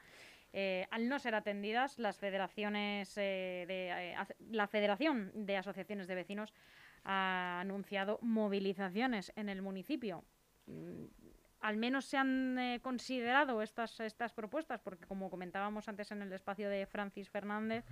Eh, 0.51 0.85
al 0.91 1.07
no 1.07 1.19
ser 1.19 1.35
atendidas, 1.35 1.97
las 1.99 2.17
federaciones 2.17 3.17
eh, 3.17 3.63
de, 3.65 4.11
eh, 4.11 4.15
la 4.51 4.67
Federación 4.67 5.31
de 5.33 5.55
Asociaciones 5.55 6.07
de 6.07 6.15
Vecinos 6.15 6.53
ha 7.05 7.61
anunciado 7.61 8.19
movilizaciones 8.21 9.31
en 9.37 9.47
el 9.47 9.61
municipio. 9.61 10.25
Al 11.63 11.77
menos 11.77 12.03
se 12.03 12.17
han 12.17 12.59
eh, 12.59 12.81
considerado 12.81 13.61
estas, 13.61 13.97
estas 14.01 14.33
propuestas, 14.33 14.81
porque 14.81 15.05
como 15.05 15.29
comentábamos 15.29 15.87
antes 15.87 16.11
en 16.11 16.21
el 16.21 16.33
espacio 16.33 16.69
de 16.69 16.85
Francis 16.85 17.29
Fernández, 17.29 17.85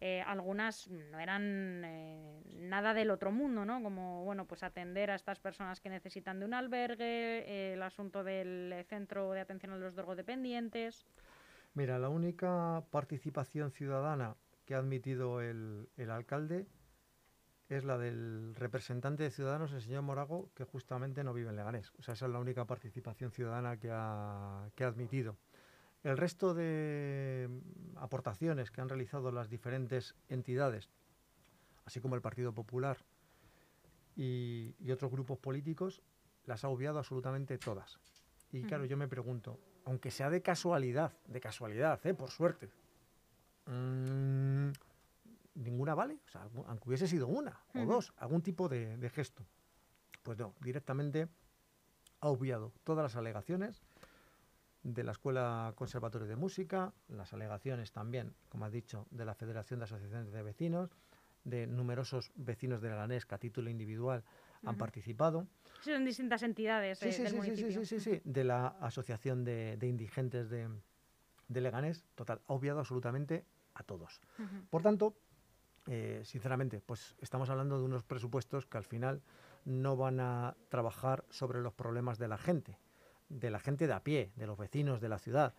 eh, 0.00 0.22
algunas 0.24 0.86
no 0.86 1.18
eran 1.18 1.82
eh, 1.84 2.40
nada 2.54 2.94
del 2.94 3.10
otro 3.10 3.32
mundo, 3.32 3.64
¿no? 3.64 3.82
Como, 3.82 4.24
bueno, 4.24 4.44
pues 4.44 4.62
atender 4.62 5.10
a 5.10 5.16
estas 5.16 5.40
personas 5.40 5.80
que 5.80 5.88
necesitan 5.88 6.38
de 6.38 6.46
un 6.46 6.54
albergue, 6.54 7.72
el 7.72 7.82
asunto 7.82 8.22
del 8.22 8.84
centro 8.88 9.32
de 9.32 9.40
atención 9.40 9.72
a 9.72 9.78
los 9.78 9.96
drogodependientes. 9.96 11.04
Mira, 11.74 11.98
la 11.98 12.10
única 12.10 12.84
participación 12.92 13.72
ciudadana 13.72 14.36
que 14.64 14.76
ha 14.76 14.78
admitido 14.78 15.40
el, 15.40 15.88
el 15.96 16.12
alcalde 16.12 16.68
es 17.68 17.84
la 17.84 17.98
del 17.98 18.54
representante 18.54 19.22
de 19.22 19.30
Ciudadanos, 19.30 19.72
el 19.72 19.82
señor 19.82 20.02
Morago, 20.02 20.50
que 20.54 20.64
justamente 20.64 21.22
no 21.22 21.34
vive 21.34 21.50
en 21.50 21.56
Leganés. 21.56 21.92
O 21.98 22.02
sea, 22.02 22.14
esa 22.14 22.26
es 22.26 22.32
la 22.32 22.38
única 22.38 22.64
participación 22.64 23.30
ciudadana 23.30 23.76
que 23.78 23.90
ha, 23.92 24.68
que 24.74 24.84
ha 24.84 24.88
admitido. 24.88 25.36
El 26.02 26.16
resto 26.16 26.54
de 26.54 27.48
mm, 27.48 27.98
aportaciones 27.98 28.70
que 28.70 28.80
han 28.80 28.88
realizado 28.88 29.30
las 29.32 29.50
diferentes 29.50 30.14
entidades, 30.28 30.88
así 31.84 32.00
como 32.00 32.14
el 32.14 32.22
Partido 32.22 32.52
Popular 32.52 32.98
y, 34.16 34.74
y 34.80 34.90
otros 34.90 35.10
grupos 35.10 35.38
políticos, 35.38 36.02
las 36.46 36.64
ha 36.64 36.68
obviado 36.68 36.98
absolutamente 36.98 37.58
todas. 37.58 37.98
Y 38.50 38.62
claro, 38.62 38.86
yo 38.86 38.96
me 38.96 39.08
pregunto, 39.08 39.60
aunque 39.84 40.10
sea 40.10 40.30
de 40.30 40.40
casualidad, 40.40 41.12
de 41.26 41.40
casualidad, 41.40 42.04
¿eh? 42.06 42.14
por 42.14 42.30
suerte, 42.30 42.70
mmm, 43.66 44.70
ninguna 45.58 45.94
vale, 45.94 46.18
o 46.26 46.28
sea, 46.28 46.48
aunque 46.66 46.88
hubiese 46.88 47.06
sido 47.08 47.26
una 47.26 47.60
o 47.74 47.84
dos, 47.84 48.12
algún 48.16 48.42
tipo 48.42 48.68
de, 48.68 48.96
de, 48.96 49.10
gesto. 49.10 49.44
Pues 50.22 50.38
no, 50.38 50.54
directamente 50.60 51.28
ha 52.20 52.28
obviado 52.28 52.72
todas 52.84 53.02
las 53.02 53.16
alegaciones 53.16 53.82
de 54.82 55.02
la 55.04 55.12
Escuela 55.12 55.72
Conservatorio 55.76 56.26
de 56.26 56.36
Música, 56.36 56.92
las 57.08 57.32
alegaciones 57.32 57.92
también, 57.92 58.34
como 58.48 58.64
has 58.64 58.72
dicho, 58.72 59.06
de 59.10 59.24
la 59.24 59.34
Federación 59.34 59.80
de 59.80 59.84
Asociaciones 59.84 60.32
de 60.32 60.42
Vecinos, 60.42 60.90
de 61.44 61.66
numerosos 61.66 62.30
vecinos 62.36 62.80
de 62.80 62.92
Alanés 62.92 63.26
que 63.26 63.34
a 63.34 63.38
título 63.38 63.70
individual 63.70 64.22
uh 64.22 64.66
-huh. 64.66 64.70
han 64.70 64.76
participado. 64.76 65.46
Son 65.80 66.04
distintas 66.04 66.42
entidades 66.42 66.98
sí, 66.98 67.08
eh, 67.08 67.12
sí, 67.12 67.22
del 67.22 67.30
sí, 67.32 67.36
municipio. 67.36 67.72
Sí, 67.72 67.86
sí, 67.86 68.00
sí, 68.00 68.16
sí, 68.16 68.20
de 68.24 68.44
la 68.44 68.68
Asociación 68.80 69.44
de, 69.44 69.76
de 69.76 69.86
Indigentes 69.86 70.50
de, 70.50 70.68
de, 71.48 71.60
Leganés, 71.60 72.04
total, 72.14 72.40
ha 72.46 72.52
obviado 72.52 72.80
absolutamente 72.80 73.44
a 73.74 73.82
todos. 73.82 74.20
Uh 74.38 74.42
-huh. 74.42 74.68
Por 74.70 74.82
tanto, 74.82 75.16
eh, 75.90 76.20
sinceramente, 76.22 76.82
pues 76.84 77.16
estamos 77.18 77.48
hablando 77.48 77.78
de 77.78 77.84
unos 77.84 78.04
presupuestos 78.04 78.66
que 78.66 78.76
al 78.76 78.84
final 78.84 79.22
no 79.64 79.96
van 79.96 80.20
a 80.20 80.54
trabajar 80.68 81.24
sobre 81.30 81.60
los 81.60 81.72
problemas 81.72 82.18
de 82.18 82.28
la 82.28 82.36
gente, 82.36 82.78
de 83.30 83.50
la 83.50 83.58
gente 83.58 83.86
de 83.86 83.94
a 83.94 84.04
pie, 84.04 84.30
de 84.36 84.46
los 84.46 84.58
vecinos 84.58 85.00
de 85.00 85.08
la 85.08 85.18
ciudad. 85.18 85.54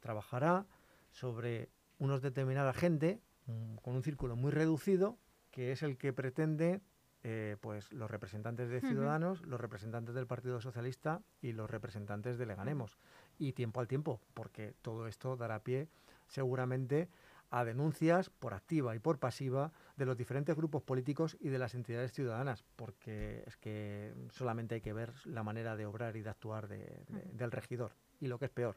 Trabajará 0.00 0.66
sobre 1.10 1.68
unos 1.98 2.22
determinada 2.22 2.72
gente 2.72 3.20
mm, 3.46 3.76
con 3.76 3.94
un 3.94 4.02
círculo 4.02 4.36
muy 4.36 4.50
reducido, 4.50 5.18
que 5.50 5.72
es 5.72 5.82
el 5.82 5.98
que 5.98 6.14
pretende 6.14 6.80
eh, 7.22 7.56
pues 7.60 7.92
los 7.92 8.10
representantes 8.10 8.70
de 8.70 8.80
Ciudadanos, 8.80 9.40
uh 9.40 9.44
-huh. 9.44 9.48
los 9.48 9.60
representantes 9.60 10.14
del 10.14 10.26
Partido 10.26 10.60
Socialista 10.62 11.22
y 11.42 11.52
los 11.52 11.70
representantes 11.70 12.38
de 12.38 12.46
Leganemos. 12.46 12.96
Y 13.38 13.52
tiempo 13.52 13.80
al 13.80 13.88
tiempo, 13.88 14.20
porque 14.32 14.74
todo 14.80 15.06
esto 15.08 15.36
dará 15.36 15.62
pie 15.62 15.88
seguramente 16.26 17.08
a 17.54 17.64
denuncias 17.64 18.30
por 18.30 18.52
activa 18.52 18.96
y 18.96 18.98
por 18.98 19.20
pasiva 19.20 19.70
de 19.96 20.06
los 20.06 20.16
diferentes 20.16 20.56
grupos 20.56 20.82
políticos 20.82 21.36
y 21.38 21.50
de 21.50 21.58
las 21.58 21.76
entidades 21.76 22.12
ciudadanas, 22.12 22.64
porque 22.74 23.44
es 23.46 23.56
que 23.56 24.12
solamente 24.30 24.74
hay 24.74 24.80
que 24.80 24.92
ver 24.92 25.12
la 25.24 25.44
manera 25.44 25.76
de 25.76 25.86
obrar 25.86 26.16
y 26.16 26.22
de 26.22 26.30
actuar 26.30 26.66
de, 26.66 27.04
de, 27.06 27.22
del 27.32 27.52
regidor. 27.52 27.92
Y 28.20 28.26
lo 28.26 28.40
que 28.40 28.46
es 28.46 28.50
peor, 28.50 28.76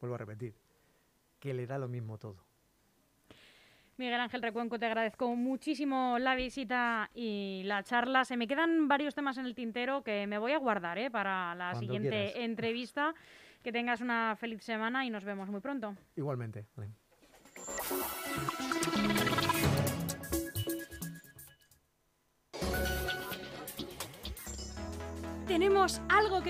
vuelvo 0.00 0.16
a 0.16 0.18
repetir, 0.18 0.54
que 1.38 1.54
le 1.54 1.66
da 1.66 1.78
lo 1.78 1.88
mismo 1.88 2.18
todo. 2.18 2.44
Miguel 3.96 4.20
Ángel 4.20 4.42
Recuenco, 4.42 4.78
te 4.78 4.84
agradezco 4.84 5.34
muchísimo 5.34 6.18
la 6.18 6.34
visita 6.34 7.10
y 7.14 7.62
la 7.64 7.82
charla. 7.82 8.26
Se 8.26 8.36
me 8.36 8.46
quedan 8.46 8.86
varios 8.86 9.14
temas 9.14 9.38
en 9.38 9.46
el 9.46 9.54
tintero 9.54 10.02
que 10.02 10.26
me 10.26 10.36
voy 10.36 10.52
a 10.52 10.58
guardar 10.58 10.98
¿eh? 10.98 11.10
para 11.10 11.54
la 11.54 11.70
Cuando 11.70 11.80
siguiente 11.80 12.10
quieras. 12.10 12.34
entrevista. 12.36 13.14
Que 13.62 13.72
tengas 13.72 14.00
una 14.00 14.36
feliz 14.36 14.62
semana 14.62 15.04
y 15.04 15.10
nos 15.10 15.24
vemos 15.24 15.50
muy 15.50 15.60
pronto. 15.60 15.94
Igualmente. 16.16 16.66
Vale. 16.76 16.99
Tenemos 25.46 26.00
algo 26.08 26.42
que 26.42 26.48